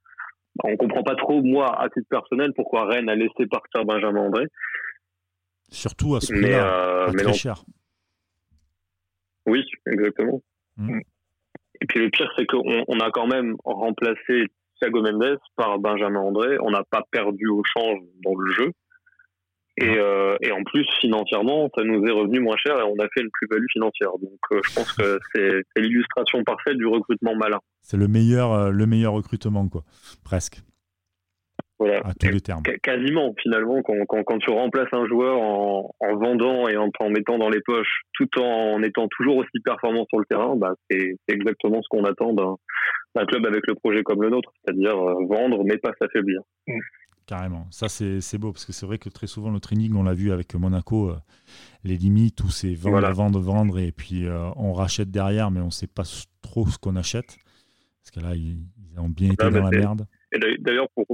bah, 0.55 0.69
on 0.69 0.77
comprend 0.77 1.03
pas 1.03 1.15
trop, 1.15 1.43
moi, 1.43 1.79
à 1.79 1.89
titre 1.89 2.07
personnel, 2.09 2.51
pourquoi 2.55 2.85
Rennes 2.85 3.09
a 3.09 3.15
laissé 3.15 3.45
partir 3.49 3.85
Benjamin 3.85 4.21
André. 4.21 4.45
Surtout 5.71 6.15
à 6.15 6.21
ce 6.21 6.33
prix-là, 6.33 7.07
euh, 7.07 7.11
très 7.13 7.33
cher. 7.33 7.63
Oui, 9.45 9.65
exactement. 9.87 10.41
Mm. 10.77 10.99
Et 11.81 11.85
puis 11.87 11.99
le 11.99 12.09
pire, 12.09 12.31
c'est 12.37 12.45
qu'on 12.45 12.83
on 12.87 12.99
a 12.99 13.09
quand 13.11 13.27
même 13.27 13.55
remplacé 13.63 14.45
Thiago 14.79 15.01
Mendes 15.01 15.39
par 15.55 15.79
Benjamin 15.79 16.19
André. 16.19 16.57
On 16.61 16.71
n'a 16.71 16.83
pas 16.83 17.03
perdu 17.09 17.47
au 17.47 17.63
change 17.63 17.99
dans 18.23 18.35
le 18.35 18.51
jeu. 18.51 18.71
Et, 19.77 19.97
euh, 19.97 20.35
et, 20.41 20.51
en 20.51 20.63
plus, 20.63 20.85
financièrement, 20.99 21.69
ça 21.75 21.83
nous 21.83 22.05
est 22.05 22.11
revenu 22.11 22.39
moins 22.39 22.57
cher 22.57 22.77
et 22.77 22.83
on 22.83 22.99
a 22.99 23.07
fait 23.13 23.21
une 23.21 23.31
plus-value 23.31 23.65
financière. 23.71 24.11
Donc 24.21 24.39
euh, 24.51 24.59
je 24.63 24.75
pense 24.75 24.91
que 24.91 25.19
c'est 25.33 25.63
l'illustration 25.77 26.43
parfaite 26.43 26.77
du 26.77 26.85
recrutement 26.85 27.35
malin. 27.35 27.59
C'est 27.81 27.97
le 27.97 28.07
meilleur, 28.07 28.51
euh, 28.51 28.69
le 28.69 28.85
meilleur 28.85 29.13
recrutement, 29.13 29.67
quoi. 29.69 29.83
Presque. 30.23 30.61
Voilà. 31.81 31.97
À 32.05 32.13
tous 32.13 32.29
les 32.29 32.41
termes. 32.41 32.61
Quasiment, 32.83 33.33
finalement, 33.41 33.81
quand, 33.81 33.95
quand, 34.07 34.23
quand, 34.23 34.37
tu 34.37 34.51
remplaces 34.51 34.93
un 34.93 35.07
joueur 35.07 35.41
en, 35.41 35.89
en 35.99 36.15
vendant 36.15 36.67
et 36.67 36.77
en, 36.77 36.91
en 36.99 37.09
mettant 37.09 37.39
dans 37.39 37.49
les 37.49 37.61
poches, 37.61 38.01
tout 38.13 38.29
en 38.39 38.83
étant 38.83 39.07
toujours 39.07 39.37
aussi 39.37 39.59
performant 39.65 40.05
sur 40.07 40.19
le 40.19 40.25
terrain, 40.25 40.55
bah, 40.55 40.75
c'est 40.91 41.17
exactement 41.27 41.81
ce 41.81 41.87
qu'on 41.89 42.03
attend 42.03 42.33
d'un 42.33 43.25
club 43.25 43.47
avec 43.47 43.65
le 43.65 43.73
projet 43.73 44.03
comme 44.03 44.21
le 44.21 44.29
nôtre, 44.29 44.53
c'est-à-dire 44.63 44.95
euh, 44.95 45.25
vendre 45.27 45.63
mais 45.65 45.79
pas 45.79 45.91
s'affaiblir. 45.99 46.41
Mmh. 46.67 46.77
Carrément. 47.25 47.65
Ça, 47.71 47.89
c'est 47.89 48.37
beau, 48.37 48.51
parce 48.51 48.65
que 48.65 48.73
c'est 48.73 48.85
vrai 48.85 48.99
que 48.99 49.09
très 49.09 49.25
souvent, 49.25 49.49
le 49.49 49.59
training, 49.59 49.95
on 49.95 50.03
l'a 50.03 50.13
vu 50.13 50.31
avec 50.31 50.53
Monaco, 50.53 51.09
euh, 51.09 51.15
les 51.83 51.97
limites 51.97 52.43
où 52.43 52.51
c'est 52.51 52.75
vendre, 52.75 52.99
voilà. 52.99 53.11
vendre, 53.11 53.39
vendre, 53.39 53.79
et 53.79 53.91
puis 53.91 54.27
euh, 54.27 54.49
on 54.55 54.73
rachète 54.73 55.09
derrière, 55.09 55.49
mais 55.49 55.61
on 55.61 55.67
ne 55.67 55.71
sait 55.71 55.87
pas 55.87 56.03
trop 56.43 56.67
ce 56.67 56.77
qu'on 56.77 56.95
achète. 56.95 57.37
Parce 58.03 58.11
que 58.11 58.19
là, 58.19 58.35
ils, 58.35 58.57
ils 58.91 58.99
ont 58.99 59.09
bien 59.09 59.31
été 59.31 59.45
ah, 59.45 59.49
dans 59.49 59.63
la 59.63 59.69
merde. 59.71 60.05
Et 60.31 60.39
d'ailleurs, 60.59 60.87
pour, 60.93 61.05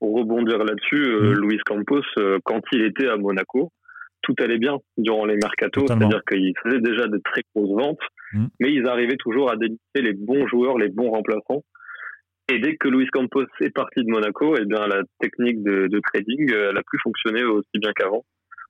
pour 0.00 0.16
rebondir 0.16 0.58
là-dessus, 0.58 1.04
euh, 1.04 1.32
mmh. 1.32 1.40
Luis 1.40 1.58
Campos, 1.64 2.02
euh, 2.18 2.38
quand 2.44 2.60
il 2.72 2.82
était 2.82 3.08
à 3.08 3.16
Monaco, 3.16 3.70
tout 4.24 4.34
allait 4.40 4.58
bien 4.58 4.78
durant 4.96 5.26
les 5.26 5.36
mercatos, 5.36 5.86
c'est-à-dire 5.86 6.22
qu'ils 6.28 6.54
faisaient 6.62 6.80
déjà 6.80 7.06
de 7.06 7.20
très 7.24 7.42
grosses 7.54 7.76
ventes, 7.76 8.00
mm. 8.32 8.46
mais 8.60 8.72
ils 8.72 8.86
arrivaient 8.88 9.18
toujours 9.18 9.50
à 9.50 9.56
délimiter 9.56 10.02
les 10.02 10.14
bons 10.14 10.46
joueurs, 10.48 10.78
les 10.78 10.88
bons 10.88 11.10
remplaçants. 11.10 11.62
Et 12.52 12.58
dès 12.58 12.76
que 12.76 12.88
Luis 12.88 13.06
Campos 13.12 13.44
est 13.60 13.70
parti 13.70 14.02
de 14.02 14.10
Monaco, 14.10 14.56
eh 14.58 14.64
bien 14.64 14.86
la 14.86 15.02
technique 15.20 15.62
de, 15.62 16.00
trading, 16.12 16.52
euh, 16.52 16.70
elle 16.70 16.78
a 16.78 16.82
plus 16.86 16.98
fonctionné 17.02 17.44
aussi 17.44 17.78
bien 17.78 17.92
qu'avant. 17.94 18.24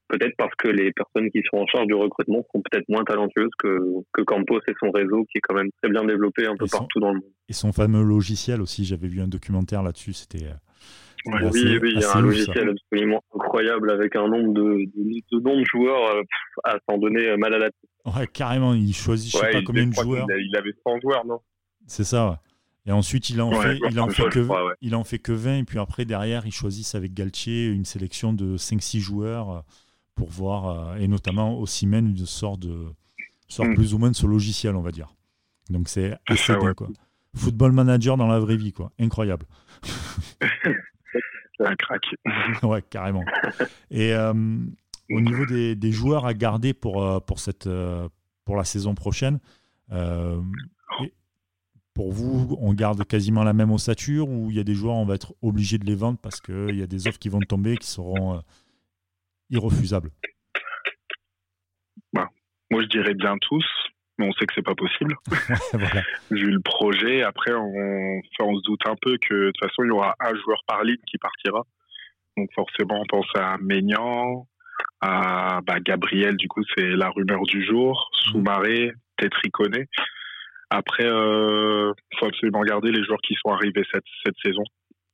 Peut-être 0.09 0.35
parce 0.37 0.55
que 0.59 0.69
les 0.69 0.93
personnes 0.93 1.31
qui 1.31 1.41
sont 1.51 1.59
en 1.59 1.67
charge 1.67 1.87
du 1.87 1.95
recrutement 1.95 2.45
sont 2.53 2.61
peut-être 2.61 2.85
moins 2.89 3.05
talentueuses 3.05 3.51
que, 3.59 3.79
que 4.13 4.23
Campos 4.23 4.61
et 4.69 4.75
son 4.79 4.91
réseau 4.91 5.25
qui 5.25 5.39
est 5.39 5.41
quand 5.41 5.55
même 5.55 5.71
très 5.83 5.91
bien 5.91 6.05
développé 6.05 6.47
un 6.47 6.57
peu 6.57 6.67
partout 6.71 7.01
dans 7.01 7.09
le 7.09 7.21
monde. 7.21 7.33
Et 7.49 7.55
son 7.55 7.73
fameux 7.73 8.03
logiciel 8.03 8.61
aussi, 8.61 8.85
j'avais 8.85 9.09
vu 9.09 9.21
un 9.23 9.29
documentaire 9.29 9.83
là-dessus, 9.83 10.13
c'était 10.13 10.47
oui, 11.27 11.79
oui, 11.81 11.93
il 11.95 12.01
y 12.01 12.05
a 12.05 12.17
un 12.17 12.21
logiciel 12.21 12.71
absolument 12.71 13.23
incroyable 13.35 13.91
avec 13.91 14.15
un 14.17 14.29
nombre 14.29 14.53
de, 14.53 14.85
de, 14.95 15.41
de 15.41 15.65
joueurs 15.65 16.17
euh, 16.17 16.23
à 16.65 16.77
s'en 16.89 16.99
donner 16.99 17.29
euh, 17.29 17.37
mal 17.37 17.55
à 17.55 17.59
la 17.59 17.67
tête. 17.67 17.91
Ouais, 18.15 18.27
carrément, 18.27 18.75
il 18.75 18.95
choisit 18.95 19.33
je 19.33 19.39
sais 19.39 19.51
pas 19.51 19.63
combien 19.63 19.87
de 19.87 19.95
joueurs. 19.95 20.27
Il 20.31 20.57
avait 20.57 20.75
100 20.85 21.01
joueurs, 21.01 21.25
non? 21.27 21.41
C'est 21.87 22.05
ça, 22.05 22.29
ouais. 22.29 22.37
Et 22.87 22.93
ensuite, 22.93 23.31
il 23.31 23.41
en, 23.41 23.51
fait, 23.51 23.79
il 23.91 23.99
en 23.99 24.11
fait, 24.11 24.29
que, 24.29 24.47
il 24.83 24.95
en 24.95 25.05
fait 25.05 25.19
que 25.19 25.33
20, 25.33 25.59
et 25.59 25.65
puis 25.65 25.79
après, 25.79 26.05
derrière, 26.05 26.45
il 26.45 26.53
choisit 26.53 26.95
avec 26.95 27.15
Galtier 27.15 27.69
une 27.69 27.87
sélection 27.87 28.35
de 28.35 28.59
5-6 28.59 28.99
joueurs 28.99 29.51
euh, 29.51 29.61
pour 30.15 30.29
voir, 30.29 30.97
et 30.99 31.09
notamment 31.09 31.59
Ossimène, 31.59 32.09
une 32.09 32.27
sorte 32.27 32.61
de 32.61 32.77
sort 33.49 33.67
mm. 33.67 33.75
plus 33.75 33.95
ou 33.95 33.99
moins 33.99 34.11
de 34.11 34.17
ce 34.17 34.27
logiciel, 34.27 34.77
on 34.77 34.83
va 34.83 34.91
dire. 34.91 35.15
Donc 35.71 35.89
c'est 35.89 36.15
assez 36.27 36.55
bien, 36.57 36.75
quoi. 36.75 36.89
Football 37.35 37.73
manager 37.73 38.17
dans 38.17 38.29
la 38.29 38.39
vraie 38.39 38.57
vie, 38.57 38.73
quoi. 38.73 38.93
Incroyable. 38.99 39.47
un 41.61 41.77
crack. 41.77 42.05
ouais, 42.63 42.83
carrément. 42.83 43.25
Et 43.91 44.13
euh, 44.15 44.33
au 44.33 45.21
niveau 45.21 45.47
des, 45.47 45.77
des, 45.77 45.93
joueurs 45.93 46.27
à 46.27 46.35
garder 46.35 46.75
pour, 46.75 47.03
euh, 47.03 47.21
pour, 47.21 47.39
cette, 47.39 47.67
euh, 47.67 48.09
pour 48.45 48.57
la 48.57 48.65
saison 48.65 48.95
prochaine, 48.95 49.39
pour 51.95 52.11
vous, 52.11 52.57
on 52.61 52.75
garde 52.75 53.05
quasiment 53.05 53.45
la 53.45 53.53
même 53.53 53.71
ossature 53.71 54.29
ou 54.29 54.51
il 54.51 54.57
y 54.57 54.61
a 54.61 54.65
des 54.65 54.75
joueurs, 54.75 54.97
on 54.97 55.05
va 55.05 55.15
être 55.15 55.35
obligé 55.43 55.79
de 55.79 55.85
les 55.85 55.95
vendre 55.95 56.19
parce 56.21 56.41
qu'il 56.41 56.75
y 56.75 56.83
a 56.83 56.89
des 56.89 57.07
offres 57.07 57.21
qui 57.21 57.29
vont 57.29 57.39
tomber 57.39 57.77
qui 57.77 57.87
seront 57.87 58.43
irrefusables? 59.51 60.11
Bah, 62.13 62.29
Moi, 62.71 62.83
je 62.83 62.89
dirais 62.89 63.15
bien 63.15 63.37
tous 63.41 63.65
mais 64.19 64.27
on 64.27 64.33
sait 64.33 64.47
que 64.47 64.55
c'est 64.55 64.65
pas 64.65 64.75
possible. 64.75 65.17
Vu 66.31 66.51
le 66.51 66.61
projet, 66.61 67.23
après, 67.23 67.53
on, 67.53 68.21
on 68.41 68.57
se 68.57 68.63
doute 68.63 68.87
un 68.87 68.97
peu 69.01 69.17
que 69.19 69.35
de 69.35 69.51
toute 69.51 69.69
façon, 69.69 69.83
il 69.85 69.89
y 69.89 69.91
aura 69.91 70.15
un 70.21 70.35
joueur 70.37 70.63
par 70.67 70.85
ligne 70.85 71.01
qui 71.07 71.19
partira. 71.19 71.63
Donc 72.37 72.49
forcément, 72.55 73.01
on 73.01 73.07
pense 73.07 73.29
à 73.37 73.57
Maignan, 73.59 74.47
à 75.01 75.61
bah, 75.67 75.81
Gabriel, 75.81 76.37
du 76.37 76.49
coup, 76.49 76.63
c'est 76.77 76.91
la 76.91 77.11
rumeur 77.11 77.43
du 77.43 77.65
jour. 77.65 78.11
Soumaré, 78.13 78.93
peut-être 79.17 79.41
Après, 80.71 81.07
euh, 81.07 81.93
faut 82.19 82.27
absolument 82.27 82.63
garder 82.63 82.91
les 82.91 83.05
joueurs 83.05 83.21
qui 83.23 83.35
sont 83.35 83.53
arrivés 83.53 83.85
cette, 83.93 84.05
cette 84.25 84.37
saison. 84.43 84.65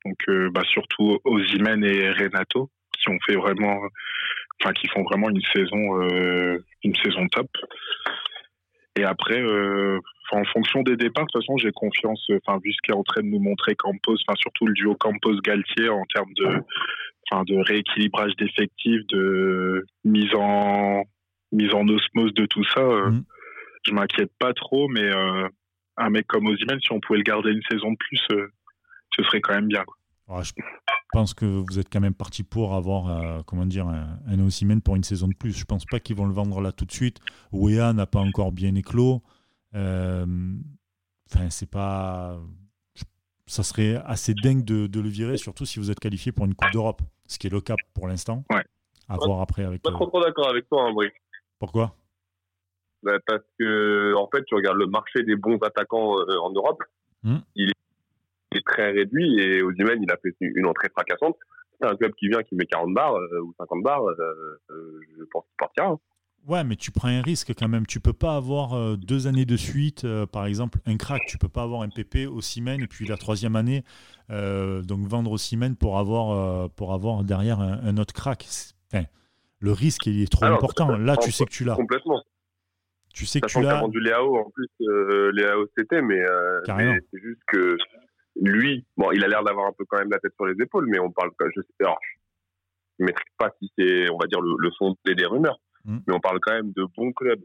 Donc, 0.05 0.17
euh, 0.29 0.51
bah, 0.53 0.63
surtout 0.71 1.19
Ozimen 1.25 1.85
et 1.85 2.11
Renato, 2.11 2.71
qui 2.99 3.11
ont 3.11 3.19
fait 3.27 3.37
vraiment, 3.37 3.79
enfin, 4.61 4.73
qui 4.73 4.89
font 4.89 5.03
vraiment 5.03 5.29
une 5.29 5.43
saison, 5.55 6.03
euh, 6.03 6.59
une 6.85 6.97
saison 6.97 7.27
top. 7.29 7.49
Et 8.97 9.05
après, 9.05 9.41
euh, 9.41 9.99
en 10.33 10.45
fonction 10.45 10.83
des 10.83 10.97
départs, 10.97 11.27
de 11.27 11.31
toute 11.33 11.43
façon, 11.43 11.57
j'ai 11.59 11.73
confiance, 11.73 12.25
enfin, 12.45 12.59
vu 12.63 12.73
ce 12.73 12.79
qu'est 12.83 12.93
en 12.93 13.03
train 13.03 13.23
de 13.23 13.29
nous 13.29 13.41
montrer 13.41 13.75
Campos, 13.75 14.17
enfin, 14.27 14.37
surtout 14.37 14.67
le 14.67 14.73
duo 14.73 14.95
Campos-Galtier 14.95 15.89
en 15.89 16.05
termes 16.13 16.33
de, 16.37 16.63
enfin, 17.31 17.45
de 17.45 17.57
rééquilibrage 17.57 18.35
d'effectifs, 18.37 19.07
de 19.09 19.87
mise 20.05 20.35
en, 20.35 21.05
mise 21.53 21.75
en 21.75 21.87
osmose 21.89 22.33
de 22.35 22.47
tout 22.47 22.65
ça, 22.65 22.81
euh, 22.81 23.11
mm. 23.11 23.25
je 23.87 23.93
m'inquiète 23.93 24.33
pas 24.39 24.53
trop, 24.53 24.89
mais 24.89 25.03
euh, 25.05 25.49
un 25.97 26.11
mec 26.11 26.27
comme 26.27 26.47
Ozymen, 26.47 26.81
si 26.81 26.93
on 26.93 27.01
pouvait 27.01 27.19
le 27.19 27.25
garder 27.25 27.51
une 27.51 27.63
saison 27.71 27.93
de 27.93 27.97
plus, 27.97 28.21
euh, 28.33 28.49
ce 29.17 29.23
serait 29.25 29.41
quand 29.41 29.55
même 29.55 29.69
bien. 29.69 29.85
je 30.29 30.53
pense 31.13 31.35
que 31.35 31.45
vous 31.45 31.79
êtes 31.79 31.89
quand 31.91 32.01
même 32.01 32.15
parti 32.15 32.43
pour 32.43 32.75
avoir 32.75 33.45
comment 33.45 33.67
dire, 33.67 33.87
un, 33.89 34.19
un 34.27 34.81
pour 34.81 34.97
une 34.97 35.05
saison 35.05 35.29
de 35.29 35.35
plus. 35.35 35.57
Je 35.57 35.65
pense 35.65 35.85
pas 35.85 36.01
qu'ils 36.01 36.17
vont 36.17 36.27
le 36.27 36.33
vendre 36.35 36.61
là 36.61 36.73
tout 36.73 36.85
de 36.85 36.93
suite. 36.93 37.19
Wea 37.53 37.93
n'a 37.93 38.07
pas 38.07 38.21
encore 38.21 38.53
bien 38.53 38.75
éclos. 38.75 39.23
Enfin, 39.75 41.49
c'est 41.51 41.71
pas. 41.71 42.39
Ça 43.47 43.63
serait 43.63 43.97
assez 44.05 44.33
dingue 44.35 44.65
de, 44.65 44.87
de, 44.87 45.01
le 45.01 45.09
virer, 45.09 45.37
surtout 45.37 45.65
si 45.65 45.81
vous 45.81 45.91
êtes 45.91 45.99
qualifié 45.99 46.31
pour 46.31 46.47
une 46.47 46.55
Coupe 46.55 46.71
d'Europe, 46.73 47.03
ce 47.27 47.37
qui 47.37 47.49
est 47.49 47.51
le 47.51 47.61
cas 47.61 47.75
pour 47.95 48.07
l'instant. 48.07 48.45
Ouais. 48.51 48.65
À 49.09 49.17
voir 49.17 49.41
après 49.41 49.65
avec. 49.65 49.83
Pas 49.83 49.91
trop, 49.91 50.07
trop 50.07 50.23
d'accord 50.23 50.49
avec 50.49 50.69
toi, 50.69 50.87
hein, 50.87 50.93
Brice. 50.93 51.11
Pourquoi? 51.59 51.97
Bah, 53.03 53.19
Parce 53.27 53.43
que, 53.59 54.15
en 54.15 54.29
fait, 54.29 54.45
tu 54.45 54.55
regardes 54.55 54.77
le 54.77 54.87
marché 54.87 55.23
des 55.25 55.35
bons 55.35 55.59
attaquants 55.59 56.19
euh, 56.21 56.39
en 56.39 56.51
Europe, 56.51 56.83
hmm. 57.25 57.39
il, 57.57 57.73
est, 58.53 58.67
très 58.67 58.91
réduit 58.91 59.41
et 59.41 59.63
Ozymen, 59.63 60.03
il 60.03 60.11
a 60.11 60.17
fait 60.17 60.35
une 60.41 60.67
entrée 60.67 60.89
fracassante. 60.91 61.37
C'est 61.81 61.87
un 61.87 61.97
club 61.97 62.13
qui 62.15 62.29
vient, 62.29 62.43
qui 62.43 62.55
met 62.57 62.67
40 62.67 62.93
bars 62.93 63.15
euh, 63.15 63.41
ou 63.41 63.55
50 63.59 63.83
bars, 63.83 64.03
euh, 64.05 65.01
je 65.19 65.25
pense 65.31 65.45
qu'il 65.45 65.57
partira. 65.59 65.89
Hein. 65.89 65.99
Ouais, 66.49 66.65
mais 66.65 66.77
tu 66.77 66.91
prends 66.91 67.09
un 67.09 67.21
risque 67.21 67.53
quand 67.55 67.69
même. 67.69 67.87
Tu 67.87 68.01
peux 68.01 68.15
pas 68.15 68.37
avoir 68.37 68.73
euh, 68.73 68.97
deux 68.97 69.27
années 69.27 69.45
de 69.45 69.57
suite, 69.57 70.05
euh, 70.05 70.27
par 70.27 70.47
exemple, 70.47 70.79
un 70.87 70.97
crack. 70.97 71.23
Tu 71.27 71.37
peux 71.37 71.49
pas 71.49 71.63
avoir 71.63 71.83
un 71.83 71.91
PP 71.91 72.27
au 72.27 72.41
Siemens 72.41 72.81
et 72.81 72.87
puis 72.87 73.07
la 73.07 73.17
troisième 73.17 73.57
année, 73.57 73.85
euh, 74.31 74.81
donc 74.83 75.07
vendre 75.07 75.31
au 75.33 75.39
Siemens 75.39 75.75
pour 75.75 75.99
avoir, 75.99 76.71
pour 76.71 76.95
avoir 76.95 77.25
derrière 77.25 77.61
un, 77.61 77.97
autre 77.99 78.15
crack. 78.15 78.47
le 79.63 79.73
risque 79.73 80.07
il 80.07 80.23
est 80.23 80.33
trop 80.33 80.47
important. 80.47 80.97
Là, 80.97 81.17
tu 81.19 81.31
sais 81.31 81.45
que 81.45 81.51
tu 81.51 81.65
l'as. 81.65 81.75
Complètement. 81.75 82.23
Tu 83.13 83.27
sais 83.27 83.41
que 83.41 83.47
tu 83.47 83.61
l'as. 83.61 83.81
vendu 83.81 84.01
Léao 84.01 84.39
en 84.39 84.51
plus, 84.51 84.69
Léao 85.35 85.67
c'était, 85.77 86.01
mais, 86.01 86.23
mais 86.69 87.01
c'est 87.13 87.21
juste 87.21 87.43
que 87.49 87.77
lui, 88.41 88.85
bon, 88.97 89.11
il 89.13 89.23
a 89.25 89.29
l'air 89.29 89.45
d'avoir 89.45 89.67
un 89.67 89.73
peu 89.73 89.85
quand 89.87 89.99
même 89.99 90.11
la 90.11 90.19
tête 90.19 90.35
sur 90.35 90.47
les 90.47 90.61
épaules, 90.63 90.87
mais 90.89 90.99
on 90.99 91.11
parle, 91.11 91.31
je 91.55 91.61
sais, 91.61 91.85
alors, 91.85 91.99
je 92.99 93.05
ne 93.05 93.07
maîtrise 93.07 93.35
pas 93.39 93.51
si 93.61 93.71
c'est, 93.79 94.11
on 94.11 94.19
va 94.19 94.27
dire, 94.27 94.41
le, 94.41 94.57
le 94.59 95.15
des 95.15 95.27
rumeurs 95.27 95.59
Mm. 95.85 95.99
Mais 96.07 96.15
on 96.15 96.21
parle 96.21 96.41
quand 96.41 96.53
même 96.53 96.73
de 96.73 96.85
bons 96.97 97.13
clubs 97.13 97.43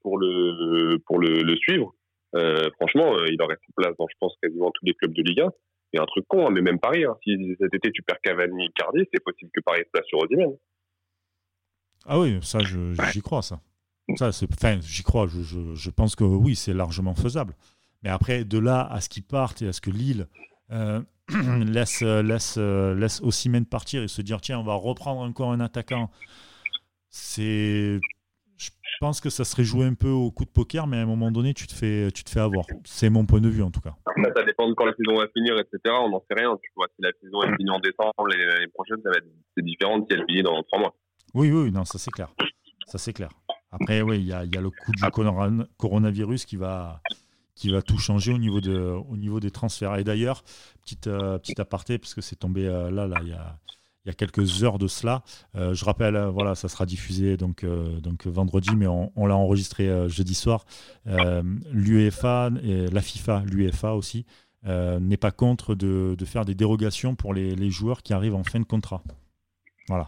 pour 0.00 0.18
le, 0.18 0.98
pour 1.06 1.18
le, 1.18 1.42
le 1.42 1.56
suivre. 1.56 1.94
Euh, 2.34 2.68
franchement, 2.76 3.14
euh, 3.16 3.26
il 3.28 3.40
aurait 3.40 3.56
place 3.76 3.94
dans, 3.98 4.06
je 4.08 4.16
pense, 4.20 4.34
quasiment 4.42 4.70
tous 4.72 4.84
les 4.84 4.94
clubs 4.94 5.12
de 5.12 5.22
Ligue 5.22 5.40
1. 5.40 5.50
Il 5.92 5.96
y 5.96 6.00
a 6.00 6.02
un 6.02 6.06
truc 6.06 6.26
con, 6.28 6.46
hein, 6.46 6.50
mais 6.50 6.60
même 6.60 6.78
Paris, 6.78 7.04
hein, 7.04 7.16
si 7.22 7.56
cet 7.60 7.72
été 7.74 7.90
tu 7.92 8.02
perds 8.02 8.20
Cavani 8.22 8.70
Cardi, 8.74 9.04
c'est 9.12 9.22
possible 9.22 9.50
que 9.54 9.60
Paris 9.60 9.82
se 9.84 9.90
place 9.92 10.06
sur 10.06 10.18
Osimhen. 10.18 10.56
Ah 12.04 12.18
oui, 12.18 12.38
ça, 12.42 12.58
j'y 12.60 13.22
crois, 13.22 13.42
ça. 13.42 13.60
ça 14.16 14.28
enfin, 14.28 14.78
j'y 14.80 15.02
crois, 15.02 15.26
je, 15.26 15.40
je, 15.40 15.74
je, 15.74 15.90
pense 15.90 16.14
que 16.14 16.24
oui, 16.24 16.54
c'est 16.54 16.74
largement 16.74 17.14
faisable. 17.14 17.54
Mais 18.06 18.12
après, 18.12 18.44
de 18.44 18.58
là 18.58 18.86
à 18.88 19.00
ce 19.00 19.08
qu'ils 19.08 19.24
partent 19.24 19.62
et 19.62 19.66
à 19.66 19.72
ce 19.72 19.80
que 19.80 19.90
Lille 19.90 20.28
euh, 20.70 21.02
laisse, 21.66 22.02
laisse, 22.02 22.56
laisse 22.56 23.20
Osimhen 23.20 23.66
partir 23.66 24.04
et 24.04 24.08
se 24.08 24.22
dire 24.22 24.40
tiens, 24.40 24.60
on 24.60 24.62
va 24.62 24.74
reprendre 24.74 25.22
encore 25.22 25.50
un 25.50 25.58
attaquant 25.58 26.08
c'est 27.16 27.98
je 28.58 28.70
pense 29.00 29.20
que 29.20 29.28
ça 29.28 29.44
serait 29.44 29.64
joué 29.64 29.84
un 29.84 29.92
peu 29.92 30.08
au 30.08 30.30
coup 30.30 30.46
de 30.46 30.50
poker, 30.50 30.86
mais 30.86 30.96
à 30.96 31.02
un 31.02 31.06
moment 31.06 31.30
donné, 31.30 31.52
tu 31.52 31.66
te 31.66 31.74
fais, 31.74 32.10
tu 32.12 32.24
te 32.24 32.30
fais 32.30 32.40
avoir. 32.40 32.64
C'est 32.84 33.10
mon 33.10 33.26
point 33.26 33.42
de 33.42 33.48
vue, 33.50 33.62
en 33.62 33.70
tout 33.70 33.82
cas. 33.82 33.94
Bah, 34.16 34.30
ça 34.34 34.42
dépend 34.42 34.66
de 34.70 34.72
quand 34.72 34.86
la 34.86 34.94
saison 34.94 35.20
va 35.20 35.28
finir, 35.36 35.58
etc. 35.58 35.94
On 36.00 36.08
n'en 36.08 36.20
sait 36.20 36.34
rien. 36.34 36.56
Tu 36.62 36.70
vois, 36.74 36.86
si 36.96 37.02
la 37.02 37.10
saison 37.20 37.42
est 37.42 37.54
finie 37.56 37.70
en 37.70 37.80
décembre, 37.80 38.26
l'année 38.26 38.68
prochaine, 38.68 38.96
ça 39.02 39.10
va 39.10 39.18
être 39.18 39.26
c'est 39.54 39.62
différent 39.62 39.98
si 40.00 40.16
elle 40.16 40.24
finit 40.26 40.42
dans 40.42 40.62
trois 40.62 40.78
mois. 40.78 40.96
Oui, 41.34 41.50
oui, 41.50 41.70
non, 41.70 41.84
ça 41.84 41.98
c'est 41.98 42.10
clair. 42.10 42.32
Ça 42.86 42.96
c'est 42.96 43.12
clair. 43.12 43.28
Après, 43.70 44.00
oui, 44.00 44.16
il 44.16 44.24
y 44.24 44.28
y 44.28 44.32
a, 44.32 44.44
le 44.44 44.70
coup 44.70 44.92
du 44.92 45.02
coronavirus 45.76 46.46
qui 46.46 46.56
va, 46.56 47.02
qui 47.56 47.70
va 47.70 47.82
tout 47.82 47.98
changer 47.98 48.32
au 48.32 48.38
niveau, 48.38 48.60
de, 48.60 48.76
au 48.76 49.16
niveau 49.16 49.40
des 49.40 49.50
transferts. 49.50 49.96
Et 49.96 50.04
d'ailleurs, 50.04 50.44
petite, 50.82 51.08
euh, 51.08 51.38
petite 51.38 51.58
aparté, 51.58 51.98
parce 51.98 52.14
que 52.14 52.20
c'est 52.20 52.36
tombé 52.36 52.66
euh, 52.66 52.90
là, 52.90 53.08
là, 53.08 53.16
il 53.22 53.30
y 53.30 53.32
a 53.32 53.58
il 54.04 54.10
y 54.10 54.12
a 54.12 54.14
quelques 54.14 54.62
heures 54.62 54.78
de 54.78 54.86
cela. 54.86 55.24
Euh, 55.56 55.74
je 55.74 55.84
rappelle, 55.84 56.16
voilà, 56.32 56.54
ça 56.54 56.68
sera 56.68 56.86
diffusé 56.86 57.36
donc, 57.36 57.64
donc 57.64 58.28
vendredi, 58.28 58.70
mais 58.76 58.86
on, 58.86 59.26
l'a 59.26 59.34
enregistré 59.34 60.08
jeudi 60.08 60.34
soir. 60.36 60.64
L'UEFA 61.72 62.50
et 62.62 62.86
la 62.86 63.00
FIFA, 63.00 63.42
l'UEFA 63.46 63.94
aussi, 63.94 64.24
n'est 64.64 65.16
pas 65.16 65.32
contre 65.32 65.74
de, 65.74 66.14
de, 66.16 66.24
faire 66.24 66.44
des 66.44 66.54
dérogations 66.54 67.16
pour 67.16 67.34
les, 67.34 67.56
les, 67.56 67.68
joueurs 67.68 68.04
qui 68.04 68.12
arrivent 68.12 68.36
en 68.36 68.44
fin 68.44 68.60
de 68.60 68.64
contrat. 68.64 69.02
Voilà. 69.88 70.06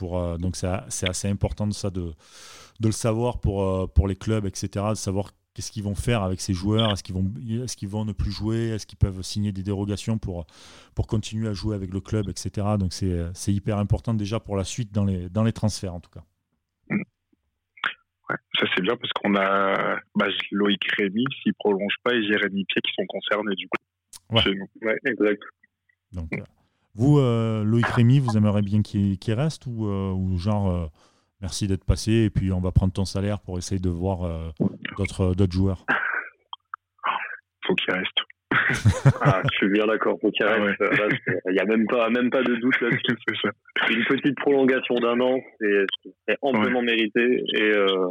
Pour, 0.00 0.36
donc 0.40 0.56
c'est 0.56 1.08
assez 1.08 1.28
important 1.28 1.68
de 1.68 1.74
ça 1.74 1.90
de, 1.90 2.14
de 2.80 2.88
le 2.88 2.90
savoir 2.90 3.38
pour, 3.38 3.88
pour 3.92 4.08
les 4.08 4.16
clubs, 4.16 4.46
etc. 4.46 4.84
De 4.90 4.94
savoir 4.94 5.30
Qu'est-ce 5.54 5.70
qu'ils 5.70 5.82
vont 5.82 5.94
faire 5.94 6.22
avec 6.22 6.40
ces 6.40 6.54
joueurs? 6.54 6.92
Est-ce 6.92 7.02
qu'ils 7.02 7.14
vont, 7.14 7.30
est 7.46 7.86
vont 7.86 8.04
ne 8.04 8.12
plus 8.12 8.30
jouer? 8.30 8.68
Est-ce 8.70 8.86
qu'ils 8.86 8.98
peuvent 8.98 9.22
signer 9.22 9.52
des 9.52 9.62
dérogations 9.62 10.16
pour, 10.16 10.46
pour 10.94 11.06
continuer 11.06 11.48
à 11.48 11.52
jouer 11.52 11.76
avec 11.76 11.92
le 11.92 12.00
club, 12.00 12.28
etc. 12.30 12.66
Donc 12.78 12.92
c'est 12.92 13.52
hyper 13.52 13.78
important 13.78 14.14
déjà 14.14 14.40
pour 14.40 14.56
la 14.56 14.64
suite 14.64 14.92
dans 14.92 15.04
les, 15.04 15.28
dans 15.28 15.44
les 15.44 15.52
transferts 15.52 15.94
en 15.94 16.00
tout 16.00 16.10
cas. 16.10 16.24
Ouais, 16.88 18.36
ça 18.58 18.66
c'est 18.74 18.82
bien 18.82 18.96
parce 18.96 19.12
qu'on 19.12 19.34
a 19.34 19.98
bah, 20.14 20.26
Loïc 20.52 20.82
Rémy 20.96 21.24
s'il 21.42 21.52
prolonge 21.54 21.96
pas 22.02 22.14
et 22.14 22.22
Jérémy 22.22 22.64
Pied 22.64 22.80
qui 22.80 22.92
sont 22.94 23.06
concernés 23.06 23.54
du 23.54 23.68
coup. 23.68 23.76
Ouais, 24.30 24.96
exact. 25.04 25.42
Donc, 26.12 26.32
euh, 26.32 26.42
vous, 26.94 27.18
euh, 27.18 27.64
Loïc 27.64 27.86
Rémy, 27.86 28.20
vous 28.20 28.36
aimeriez 28.36 28.62
bien 28.62 28.82
qu'il 28.82 29.34
reste 29.34 29.66
ou, 29.66 29.86
euh, 29.86 30.12
ou 30.12 30.38
genre 30.38 30.90
Merci 31.42 31.66
d'être 31.66 31.84
passé 31.84 32.12
et 32.12 32.30
puis 32.30 32.52
on 32.52 32.60
va 32.60 32.70
prendre 32.70 32.92
ton 32.92 33.04
salaire 33.04 33.40
pour 33.40 33.58
essayer 33.58 33.80
de 33.80 33.88
voir 33.90 34.52
d'autres 34.96 35.34
d'autres 35.34 35.52
joueurs. 35.52 35.84
Faut 37.66 37.74
qu'il 37.74 37.94
reste. 37.94 38.18
Ah, 39.22 39.40
je 39.50 39.56
suis 39.56 39.68
bien 39.70 39.86
d'accord. 39.86 40.18
Faut 40.20 40.30
qu'il 40.30 40.44
Ah 40.46 40.54
reste. 40.54 40.76
C'est- 41.26 41.40
Il 41.46 41.52
n'y 41.52 41.60
a 41.60 41.64
même 41.64 41.86
pas, 41.86 42.10
même 42.10 42.30
pas 42.30 42.42
de 42.42 42.54
doute 42.56 42.80
là-dessus. 42.80 43.16
Une 43.90 44.04
petite 44.04 44.36
prolongation 44.36 44.94
d'un 44.96 45.18
an, 45.20 45.38
c'est 45.60 46.36
amplement 46.42 46.82
mérité 46.82 47.42
et, 47.54 47.62
euh, 47.76 48.08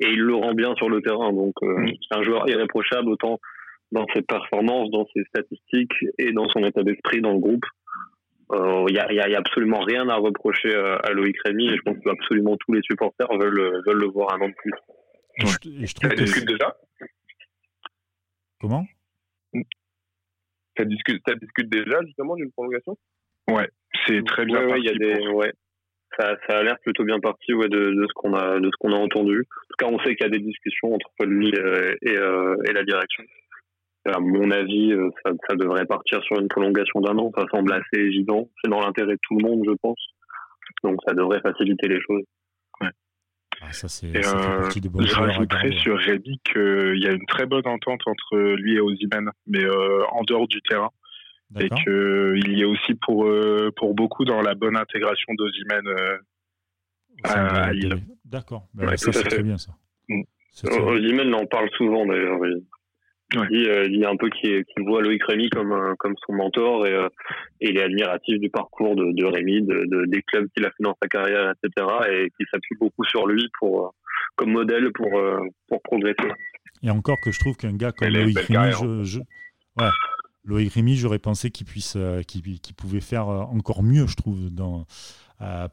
et 0.00 0.08
il 0.08 0.20
le 0.20 0.34
rend 0.34 0.54
bien 0.54 0.74
sur 0.76 0.88
le 0.88 1.00
terrain. 1.02 1.32
Donc, 1.32 1.54
euh, 1.62 1.78
Mm. 1.80 1.92
c'est 2.10 2.18
un 2.18 2.22
joueur 2.22 2.48
irréprochable 2.48 3.08
autant 3.10 3.38
dans 3.90 4.06
ses 4.14 4.22
performances, 4.22 4.90
dans 4.90 5.06
ses 5.14 5.24
statistiques 5.24 5.92
et 6.18 6.32
dans 6.32 6.48
son 6.48 6.60
état 6.64 6.82
d'esprit 6.82 7.20
dans 7.20 7.32
le 7.34 7.40
groupe. 7.40 7.64
Euh, 8.52 8.84
Il 8.88 8.94
n'y 8.94 9.00
a, 9.00 9.10
il 9.12 9.16
y 9.16 9.20
a- 9.20 9.28
il 9.28 9.32
y 9.32 9.36
a 9.36 9.38
absolument 9.38 9.80
rien 9.80 10.08
à 10.08 10.16
reprocher 10.16 10.74
euh, 10.74 10.96
à 11.04 11.10
Loïc 11.12 11.36
Rémy 11.44 11.66
et 11.66 11.76
je 11.76 11.82
pense 11.82 11.96
que 12.02 12.08
absolument 12.10 12.56
tous 12.56 12.72
les 12.72 12.82
supporters 12.82 13.28
veulent, 13.38 13.82
veulent 13.86 14.00
le 14.00 14.08
voir 14.08 14.32
un 14.34 14.40
an 14.42 14.48
de 14.48 14.54
plus. 14.54 14.72
Et 15.38 15.46
je, 15.46 15.82
et 15.82 15.86
je 15.86 15.94
trouve 15.94 16.10
Ça 16.10 16.16
que 16.16 16.22
discute 16.22 16.46
déjà? 16.46 16.76
Comment? 18.60 18.86
Ça 20.76 20.84
discute, 20.84 21.22
ça 21.26 21.34
discute 21.34 21.68
déjà 21.68 22.00
justement 22.06 22.36
d'une 22.36 22.50
prolongation? 22.52 22.96
C'est 24.06 24.24
très 24.24 24.44
bien 24.46 24.58
Ouais, 24.60 24.64
ouais, 24.64 24.68
parti 24.68 24.82
il 24.82 24.86
y 24.86 24.90
a 24.90 25.14
des, 25.14 25.24
pour- 25.26 25.36
ouais. 25.36 25.52
Ça, 26.18 26.36
ça 26.46 26.58
a 26.58 26.62
l'air 26.62 26.78
plutôt 26.80 27.04
bien 27.04 27.20
parti 27.20 27.54
ouais, 27.54 27.68
de, 27.68 27.90
de 27.90 28.06
ce 28.06 28.12
qu'on 28.14 28.34
a, 28.34 28.60
de 28.60 28.66
ce 28.66 28.76
qu'on 28.78 28.92
a 28.92 28.98
entendu. 28.98 29.40
En 29.40 29.66
tout 29.68 29.76
cas, 29.78 29.86
on 29.86 29.98
sait 30.00 30.14
qu'il 30.14 30.24
y 30.26 30.28
a 30.28 30.30
des 30.30 30.40
discussions 30.44 30.94
entre 30.94 31.24
lui 31.24 31.50
euh, 31.56 31.94
et, 32.02 32.16
euh, 32.16 32.56
et 32.68 32.72
la 32.72 32.84
direction. 32.84 33.24
À 34.04 34.18
mon 34.18 34.50
avis, 34.50 34.92
euh, 34.92 35.08
ça, 35.24 35.32
ça 35.48 35.56
devrait 35.56 35.86
partir 35.86 36.22
sur 36.24 36.38
une 36.38 36.48
prolongation 36.48 37.00
d'un 37.00 37.16
an. 37.18 37.32
Ça 37.36 37.46
semble 37.50 37.72
assez 37.72 37.98
évident. 38.00 38.48
C'est 38.62 38.70
dans 38.70 38.80
l'intérêt 38.80 39.12
de 39.12 39.18
tout 39.22 39.38
le 39.38 39.48
monde, 39.48 39.62
je 39.66 39.74
pense. 39.80 40.00
Donc, 40.82 40.98
ça 41.06 41.14
devrait 41.14 41.40
faciliter 41.40 41.88
les 41.88 42.00
choses. 42.00 42.24
Ah, 43.62 43.72
Ça, 43.72 43.88
c'est 43.88 44.08
Et, 44.08 44.22
ça 44.22 44.38
fait 44.38 44.48
euh, 44.48 44.60
partie 44.60 44.80
des 44.80 44.88
bons 44.88 45.04
je 45.04 45.14
rajouterais 45.14 45.72
sur 45.72 45.98
Réby 45.98 46.40
qu'il 46.44 46.98
y 47.02 47.06
a 47.06 47.12
une 47.12 47.26
très 47.26 47.46
bonne 47.46 47.66
entente 47.66 48.00
entre 48.06 48.36
lui 48.54 48.74
et 48.76 48.80
Ozyman, 48.80 49.30
mais 49.46 49.64
euh, 49.64 50.04
en 50.10 50.22
dehors 50.24 50.48
du 50.48 50.60
terrain. 50.62 50.90
Et 51.60 51.68
qu'il 51.68 52.58
y 52.58 52.62
a 52.62 52.66
aussi 52.68 52.94
pour, 52.94 53.26
euh, 53.26 53.70
pour 53.76 53.94
beaucoup 53.94 54.24
dans 54.24 54.40
la 54.40 54.54
bonne 54.54 54.76
intégration 54.76 55.34
d'Ozyman. 55.34 55.86
euh, 55.86 56.18
à 57.26 57.72
Lille. 57.72 58.02
D'accord. 58.24 58.68
Ben, 58.72 58.88
Ouais, 58.88 58.96
ça, 58.96 59.10
à 59.10 59.12
c'est 59.12 59.24
très 59.24 59.42
bien, 59.42 59.58
ça. 59.58 59.72
Mm. 60.08 60.22
Ozymen 60.64 61.34
en 61.34 61.44
parle 61.44 61.68
souvent 61.76 62.06
d'ailleurs. 62.06 62.38
Il, 62.46 62.62
Ouais. 63.34 63.46
il 63.50 63.58
dit, 63.62 63.68
euh, 63.68 63.86
il 63.90 64.04
un 64.04 64.16
peu 64.16 64.28
qu'il 64.30 64.64
qu'il 64.64 64.84
voit 64.84 65.00
Loïc 65.02 65.22
Rémy 65.24 65.48
comme, 65.50 65.72
un- 65.72 65.94
comme 65.98 66.14
son 66.26 66.32
mentor 66.34 66.86
et, 66.86 66.92
euh, 66.92 67.08
et 67.60 67.70
il 67.70 67.76
est 67.78 67.82
admiratif 67.82 68.38
du 68.40 68.50
parcours 68.50 68.94
de, 68.96 69.12
de 69.12 69.24
Rémy, 69.24 69.62
de, 69.62 69.84
de- 69.86 70.04
des 70.06 70.22
clubs 70.22 70.48
qu'il 70.54 70.64
a 70.66 70.70
fait 70.70 70.82
dans 70.82 70.96
sa 71.02 71.08
carrière, 71.08 71.50
etc. 71.52 71.86
Et 72.10 72.30
qu'il 72.36 72.46
s'appuie 72.52 72.76
beaucoup 72.78 73.04
sur 73.04 73.26
lui 73.26 73.48
pour, 73.58 73.86
euh, 73.86 73.90
comme 74.36 74.50
modèle 74.52 74.90
pour, 74.92 75.16
euh, 75.18 75.38
pour 75.68 75.80
progresser. 75.82 76.28
Et 76.82 76.90
encore 76.90 77.20
que 77.20 77.30
je 77.30 77.38
trouve 77.38 77.56
qu'un 77.56 77.74
gars 77.76 77.92
comme 77.92 78.08
Loïc 78.08 78.36
Rémy, 78.38 78.48
carrière, 78.54 78.78
je, 78.82 79.02
je- 79.04 79.20
ouais, 79.20 79.90
Loïc 80.44 80.72
Rémy, 80.74 80.96
j'aurais 80.96 81.18
pensé 81.20 81.50
qu'il 81.50 81.66
puisse, 81.66 81.94
euh, 81.96 82.22
qu'il, 82.22 82.42
qu'il 82.60 82.74
pouvait 82.74 83.00
faire 83.00 83.28
euh, 83.28 83.40
encore 83.42 83.82
mieux, 83.82 84.06
je 84.08 84.16
trouve, 84.16 84.50
dans, 84.50 84.84
euh, 85.40 85.68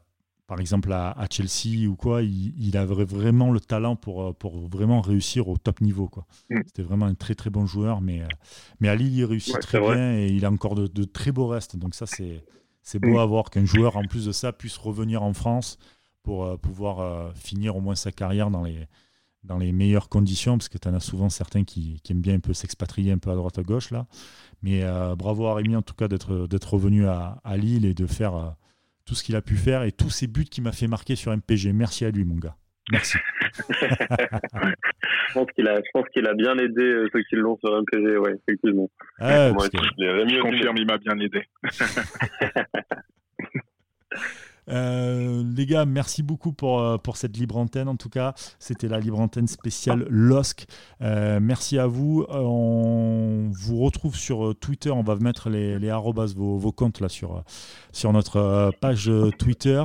par 0.50 0.58
exemple 0.60 0.92
à, 0.92 1.12
à 1.12 1.26
Chelsea 1.30 1.86
ou 1.88 1.94
quoi, 1.94 2.22
il, 2.22 2.52
il 2.58 2.76
avait 2.76 3.04
vraiment 3.04 3.52
le 3.52 3.60
talent 3.60 3.94
pour, 3.94 4.20
euh, 4.24 4.32
pour 4.32 4.58
vraiment 4.66 5.00
réussir 5.00 5.46
au 5.48 5.56
top 5.56 5.80
niveau, 5.80 6.08
quoi. 6.08 6.26
Mm. 6.50 6.60
C'était 6.66 6.82
vraiment 6.82 7.06
un 7.06 7.14
très 7.14 7.36
très 7.36 7.50
bon 7.50 7.66
joueur, 7.66 8.00
mais, 8.00 8.22
euh, 8.22 8.26
mais 8.80 8.88
à 8.88 8.96
Lille, 8.96 9.14
il 9.16 9.24
réussit 9.24 9.54
Ouais, 9.54 9.60
très 9.60 9.78
vrai. 9.78 9.94
bien 9.94 10.18
et 10.18 10.26
il 10.26 10.44
a 10.44 10.50
encore 10.50 10.74
de, 10.74 10.88
de 10.88 11.04
très 11.04 11.30
beaux 11.30 11.46
restes. 11.46 11.76
Donc 11.76 11.94
ça, 11.94 12.06
c'est, 12.06 12.44
c'est 12.82 12.98
beau 12.98 13.14
Mm. 13.14 13.18
à 13.18 13.26
voir 13.26 13.50
qu'un 13.50 13.64
joueur, 13.64 13.96
en 13.96 14.02
plus 14.02 14.24
de 14.26 14.32
ça, 14.32 14.52
puisse 14.52 14.76
revenir 14.76 15.22
en 15.22 15.32
France 15.34 15.78
pour 16.24 16.44
euh, 16.44 16.56
pouvoir 16.56 16.98
euh, 16.98 17.30
finir 17.36 17.76
au 17.76 17.80
moins 17.80 17.94
sa 17.94 18.10
carrière 18.10 18.50
dans 18.50 18.64
les, 18.64 18.88
dans 19.44 19.56
les 19.56 19.70
meilleures 19.70 20.08
conditions, 20.08 20.58
parce 20.58 20.68
que 20.68 20.78
tu 20.78 20.88
en 20.88 20.94
as 20.94 21.00
souvent 21.00 21.28
certains 21.30 21.62
qui, 21.62 22.00
qui 22.02 22.10
aiment 22.12 22.22
bien 22.22 22.34
un 22.34 22.40
peu 22.40 22.54
s'expatrier 22.54 23.12
un 23.12 23.18
peu 23.18 23.30
à 23.30 23.36
droite 23.36 23.56
à 23.58 23.62
gauche 23.62 23.92
là. 23.92 24.06
Mais 24.62 24.82
euh, 24.82 25.14
bravo 25.14 25.46
à 25.46 25.54
Rémi 25.54 25.76
en 25.76 25.82
tout 25.82 25.94
cas 25.94 26.08
d'être 26.08 26.48
d'être 26.48 26.74
revenu 26.74 27.06
à, 27.06 27.40
à 27.44 27.56
Lille 27.56 27.84
et 27.86 27.94
de 27.94 28.06
faire 28.06 28.56
tout 29.06 29.14
ce 29.14 29.22
qu'il 29.24 29.36
a 29.36 29.42
pu 29.42 29.56
faire 29.56 29.82
et 29.82 29.92
tous 29.92 30.10
ces 30.10 30.26
buts 30.26 30.44
qu'il 30.44 30.62
m'a 30.64 30.72
fait 30.72 30.86
marquer 30.88 31.16
sur 31.16 31.32
MPG. 31.36 31.72
Merci 31.72 32.04
à 32.04 32.10
lui 32.10 32.24
mon 32.24 32.36
gars. 32.36 32.56
Merci. 32.90 33.18
Je 35.28 35.34
pense 35.34 35.46
qu'il 35.54 35.68
a, 35.68 35.76
je 35.76 35.88
pense 35.92 36.08
qu'il 36.12 36.26
a 36.26 36.34
bien 36.34 36.56
aidé 36.58 36.82
euh, 36.82 37.08
ceux 37.12 37.22
qui 37.22 37.36
l'ont 37.36 37.56
sur 37.58 37.70
MPG, 37.80 38.16
ouais, 38.18 38.34
effectivement. 38.34 38.90
Ah, 39.20 39.52
parce 39.56 39.68
Ouais, 39.68 39.70
que, 39.70 39.78
Je 39.98 40.24
aussi, 40.26 40.38
confirme, 40.40 40.76
il 40.76 40.86
m'a 40.86 40.98
bien 40.98 41.16
aidé. 41.20 41.42
euh, 44.70 45.42
les 45.56 45.66
gars, 45.66 45.84
merci 45.84 46.22
beaucoup 46.22 46.52
pour, 46.52 46.80
euh, 46.80 46.96
pour 46.98 47.16
cette 47.16 47.36
libre 47.36 47.56
antenne 47.56 47.88
en 47.88 47.96
tout 47.96 48.08
cas. 48.08 48.34
C'était 48.58 48.88
la 48.88 49.00
libre 49.00 49.20
antenne 49.20 49.48
spéciale 49.48 50.06
LOSC. 50.08 50.66
Euh, 51.02 51.40
merci 51.40 51.78
à 51.78 51.86
vous. 51.86 52.24
On 52.28 53.50
vous 53.52 53.78
retrouve 53.78 54.16
sur 54.16 54.54
Twitter. 54.58 54.90
On 54.90 55.02
va 55.02 55.16
mettre 55.16 55.50
les, 55.50 55.90
arrobas, 55.90 56.32
vos, 56.36 56.58
vos 56.58 56.72
comptes 56.72 57.00
là 57.00 57.08
sur, 57.08 57.42
sur 57.92 58.12
notre 58.12 58.72
page 58.80 59.10
Twitter. 59.38 59.82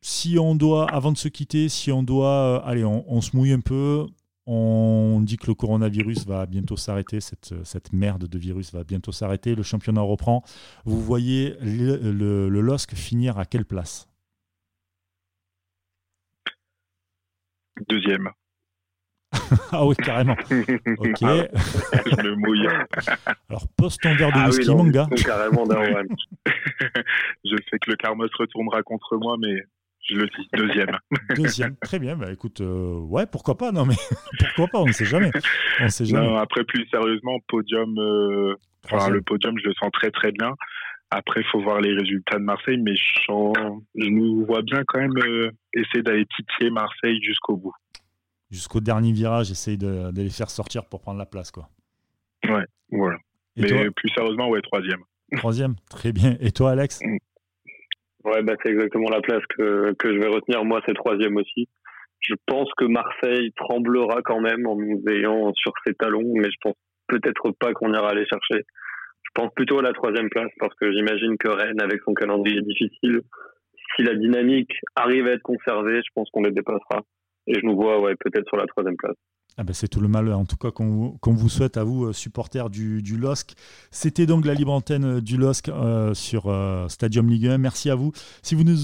Si 0.00 0.38
on 0.38 0.54
doit, 0.54 0.90
avant 0.90 1.12
de 1.12 1.18
se 1.18 1.28
quitter, 1.28 1.68
si 1.68 1.92
on 1.92 2.02
doit, 2.02 2.64
allez, 2.66 2.84
on 2.84 3.20
se 3.20 3.36
mouille 3.36 3.52
un 3.52 3.60
peu. 3.60 4.06
On 4.46 5.20
dit 5.22 5.36
que 5.36 5.46
le 5.46 5.54
coronavirus 5.54 6.26
va 6.26 6.46
bientôt 6.46 6.76
s'arrêter, 6.76 7.20
cette, 7.20 7.54
cette 7.64 7.92
merde 7.92 8.26
de 8.26 8.38
virus 8.38 8.72
va 8.72 8.82
bientôt 8.82 9.12
s'arrêter, 9.12 9.54
le 9.54 9.62
championnat 9.62 10.00
reprend. 10.00 10.42
Vous 10.84 11.00
voyez 11.00 11.54
le, 11.60 11.96
le, 12.12 12.48
le 12.48 12.60
LOSC 12.60 12.94
finir 12.94 13.38
à 13.38 13.44
quelle 13.44 13.64
place? 13.64 14.08
Deuxième. 17.88 18.30
Ah 19.72 19.86
oui, 19.86 19.94
carrément. 19.96 20.36
Ok. 20.50 21.20
Je 21.20 22.22
me 22.22 22.34
mouille. 22.36 22.66
Alors, 23.48 23.66
pose 23.76 23.96
ton 23.98 24.14
verre 24.14 24.28
de 24.28 24.34
Ah 24.36 24.48
oui, 24.50 24.56
whisky, 24.56 24.66
non, 24.68 24.84
mon 24.84 24.90
gars. 24.90 25.08
carrément 25.24 25.64
je 27.44 27.56
sais 27.70 27.78
que 27.78 27.90
le 27.90 27.96
karma 27.96 28.26
se 28.28 28.36
retournera 28.38 28.82
contre 28.82 29.16
moi, 29.16 29.36
mais 29.38 29.54
je 30.08 30.16
le 30.16 30.26
dis. 30.26 30.48
Deuxième. 30.54 30.98
Deuxième. 31.36 31.76
Très 31.76 31.98
bien. 31.98 32.16
Bah, 32.16 32.30
écoute, 32.32 32.60
euh, 32.60 32.98
ouais, 32.98 33.26
pourquoi 33.26 33.56
pas? 33.56 33.72
Non, 33.72 33.84
mais 33.86 33.94
pourquoi 34.38 34.66
pas? 34.68 34.78
On 34.80 34.86
ne 34.86 34.92
sait 34.92 35.04
jamais. 35.04 35.30
On 35.80 35.88
sait 35.88 36.04
jamais. 36.04 36.26
Non, 36.26 36.36
après, 36.36 36.64
plus 36.64 36.86
sérieusement, 36.88 37.38
podium. 37.48 37.96
euh, 37.98 38.54
Enfin, 38.90 39.10
le 39.10 39.22
podium, 39.22 39.56
je 39.62 39.68
le 39.68 39.74
sens 39.74 39.90
très 39.92 40.10
très 40.10 40.32
bien. 40.32 40.54
Après, 41.10 41.40
il 41.42 41.46
faut 41.52 41.60
voir 41.62 41.80
les 41.80 41.92
résultats 41.94 42.38
de 42.38 42.42
Marseille, 42.42 42.78
mais 42.78 42.96
je, 42.96 43.22
sens- 43.26 43.54
je 43.94 44.08
nous 44.08 44.44
vois 44.46 44.62
bien 44.62 44.82
quand 44.86 44.98
même 44.98 45.16
euh, 45.18 45.50
essayer 45.74 46.02
d'aller 46.02 46.26
titiller 46.36 46.70
Marseille 46.70 47.20
jusqu'au 47.22 47.56
bout. 47.56 47.72
Jusqu'au 48.50 48.80
dernier 48.80 49.12
virage, 49.12 49.50
essaye 49.50 49.78
de, 49.78 50.10
de 50.10 50.22
les 50.22 50.30
faire 50.30 50.50
sortir 50.50 50.84
pour 50.86 51.00
prendre 51.00 51.18
la 51.18 51.26
place, 51.26 51.50
quoi. 51.50 51.68
Voilà. 52.90 53.16
Et 53.56 53.62
mais 53.62 53.90
plus 53.90 54.08
sérieusement, 54.16 54.48
ouais, 54.48 54.60
troisième. 54.62 55.00
troisième 55.36 55.74
Très 55.90 56.12
bien. 56.12 56.36
Et 56.40 56.50
toi, 56.50 56.72
Alex? 56.72 56.98
Ouais, 58.24 58.42
bah, 58.42 58.54
c'est 58.62 58.70
exactement 58.70 59.10
la 59.10 59.20
place 59.20 59.42
que, 59.56 59.92
que 59.98 60.14
je 60.14 60.18
vais 60.18 60.28
retenir. 60.28 60.64
Moi, 60.64 60.80
c'est 60.86 60.94
troisième 60.94 61.36
aussi. 61.36 61.68
Je 62.20 62.34
pense 62.46 62.70
que 62.76 62.84
Marseille 62.84 63.52
tremblera 63.56 64.22
quand 64.22 64.40
même 64.40 64.66
en 64.66 64.76
nous 64.76 65.02
ayant 65.08 65.52
sur 65.54 65.72
ses 65.84 65.94
talons, 65.94 66.32
mais 66.34 66.48
je 66.50 66.56
pense 66.60 66.76
peut-être 67.08 67.50
pas 67.58 67.72
qu'on 67.72 67.92
ira 67.92 68.14
les 68.14 68.26
chercher. 68.26 68.64
Je 69.24 69.30
pense 69.34 69.52
plutôt 69.54 69.80
à 69.80 69.82
la 69.82 69.92
troisième 69.92 70.28
place 70.30 70.50
parce 70.58 70.74
que 70.76 70.92
j'imagine 70.92 71.36
que 71.36 71.48
Rennes, 71.48 71.80
avec 71.80 72.00
son 72.04 72.14
calendrier 72.14 72.60
difficile, 72.62 73.22
si 73.96 74.02
la 74.02 74.14
dynamique 74.14 74.72
arrive 74.94 75.26
à 75.26 75.32
être 75.32 75.42
conservée, 75.42 75.96
je 75.96 76.10
pense 76.14 76.30
qu'on 76.30 76.42
les 76.42 76.52
dépassera. 76.52 77.00
Et 77.48 77.54
je 77.54 77.66
nous 77.66 77.74
vois, 77.74 78.00
ouais, 78.00 78.14
peut-être 78.20 78.46
sur 78.46 78.56
la 78.56 78.66
troisième 78.66 78.96
place. 78.96 79.16
Ah 79.58 79.64
ben, 79.64 79.74
c'est 79.74 79.88
tout 79.88 80.00
le 80.00 80.08
mal, 80.08 80.32
en 80.32 80.46
tout 80.46 80.56
cas, 80.56 80.70
qu'on 80.70 81.10
qu'on 81.20 81.34
vous 81.34 81.50
souhaite 81.50 81.76
à 81.76 81.84
vous, 81.84 82.06
euh, 82.06 82.12
supporters 82.14 82.70
du, 82.70 83.02
du 83.02 83.18
LOSC. 83.18 83.54
C'était 83.90 84.24
donc 84.24 84.46
la 84.46 84.54
libre 84.54 84.72
antenne 84.72 85.04
euh, 85.04 85.20
du 85.20 85.36
LOSC 85.36 85.68
euh, 85.68 86.14
sur 86.14 86.44
Stadium 86.88 87.28
Ligue 87.28 87.48
1. 87.48 87.58
Merci 87.58 87.90
à 87.90 87.94
vous. 87.94 88.12
Si 88.40 88.54
vous 88.54 88.64
nous, 88.64 88.76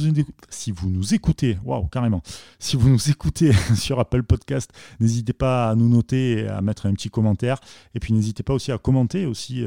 si 0.50 0.70
vous 0.70 0.90
nous 0.90 1.14
écoutez, 1.14 1.56
waouh, 1.64 1.86
carrément, 1.86 2.22
si 2.58 2.76
vous 2.76 2.90
nous 2.90 3.08
écoutez 3.08 3.52
sur 3.76 3.98
Apple 3.98 4.22
Podcast, 4.24 4.70
n'hésitez 5.00 5.32
pas 5.32 5.70
à 5.70 5.74
nous 5.74 5.88
noter 5.88 6.40
et 6.40 6.48
à 6.48 6.60
mettre 6.60 6.84
un 6.84 6.92
petit 6.92 7.08
commentaire. 7.08 7.60
Et 7.94 8.00
puis, 8.00 8.12
n'hésitez 8.12 8.42
pas 8.42 8.52
aussi 8.52 8.70
à 8.70 8.76
commenter 8.76 9.24
aussi 9.24 9.64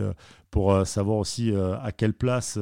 pour 0.52 0.86
savoir 0.86 1.18
aussi 1.18 1.54
à 1.54 1.92
quelle 1.94 2.14
place 2.14 2.60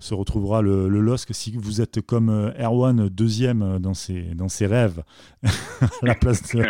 se 0.00 0.14
retrouvera 0.14 0.62
le, 0.62 0.88
le 0.88 1.00
LOSC. 1.00 1.34
Si 1.34 1.52
vous 1.56 1.80
êtes 1.80 2.00
comme 2.00 2.52
Erwan, 2.58 3.08
deuxième 3.08 3.78
dans 3.78 3.94
ses, 3.94 4.22
dans 4.34 4.48
ses 4.48 4.66
rêves, 4.66 5.02
à 5.44 6.06
la 6.06 6.14
place 6.14 6.42
de, 6.54 6.64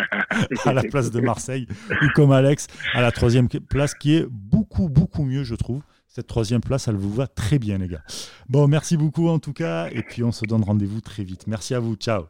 la 0.67 0.83
de 1.03 1.21
Marseille, 1.21 1.67
ou 1.91 2.07
comme 2.15 2.33
Alex 2.33 2.67
à 2.95 3.01
la 3.01 3.13
troisième 3.13 3.49
place, 3.49 3.95
qui 3.95 4.17
est 4.17 4.27
beaucoup, 4.29 4.89
beaucoup 4.89 5.25
mieux, 5.25 5.45
je 5.45 5.55
trouve. 5.55 5.83
Cette 6.07 6.27
troisième 6.27 6.61
place, 6.61 6.89
elle 6.89 6.97
vous 6.97 7.13
va 7.13 7.27
très 7.27 7.59
bien, 7.59 7.79
les 7.79 7.89
gars. 7.89 8.03
Bon, 8.49 8.67
merci 8.67 8.97
beaucoup 8.97 9.29
en 9.29 9.39
tout 9.39 9.53
cas, 9.53 9.89
et 9.91 10.03
puis 10.03 10.23
on 10.25 10.33
se 10.33 10.45
donne 10.45 10.65
rendez-vous 10.65 11.01
très 11.01 11.23
vite. 11.23 11.47
Merci 11.47 11.75
à 11.75 11.81
vous, 11.81 11.95
ciao. 11.95 12.25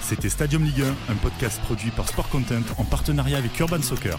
C'était 0.00 0.28
Stadium 0.28 0.64
Ligue 0.64 0.82
1, 0.82 1.12
un 1.12 1.16
podcast 1.16 1.60
produit 1.62 1.90
par 1.90 2.08
Sport 2.08 2.28
Content 2.30 2.62
en 2.78 2.84
partenariat 2.84 3.38
avec 3.38 3.58
Urban 3.60 3.80
Soccer. 3.80 4.18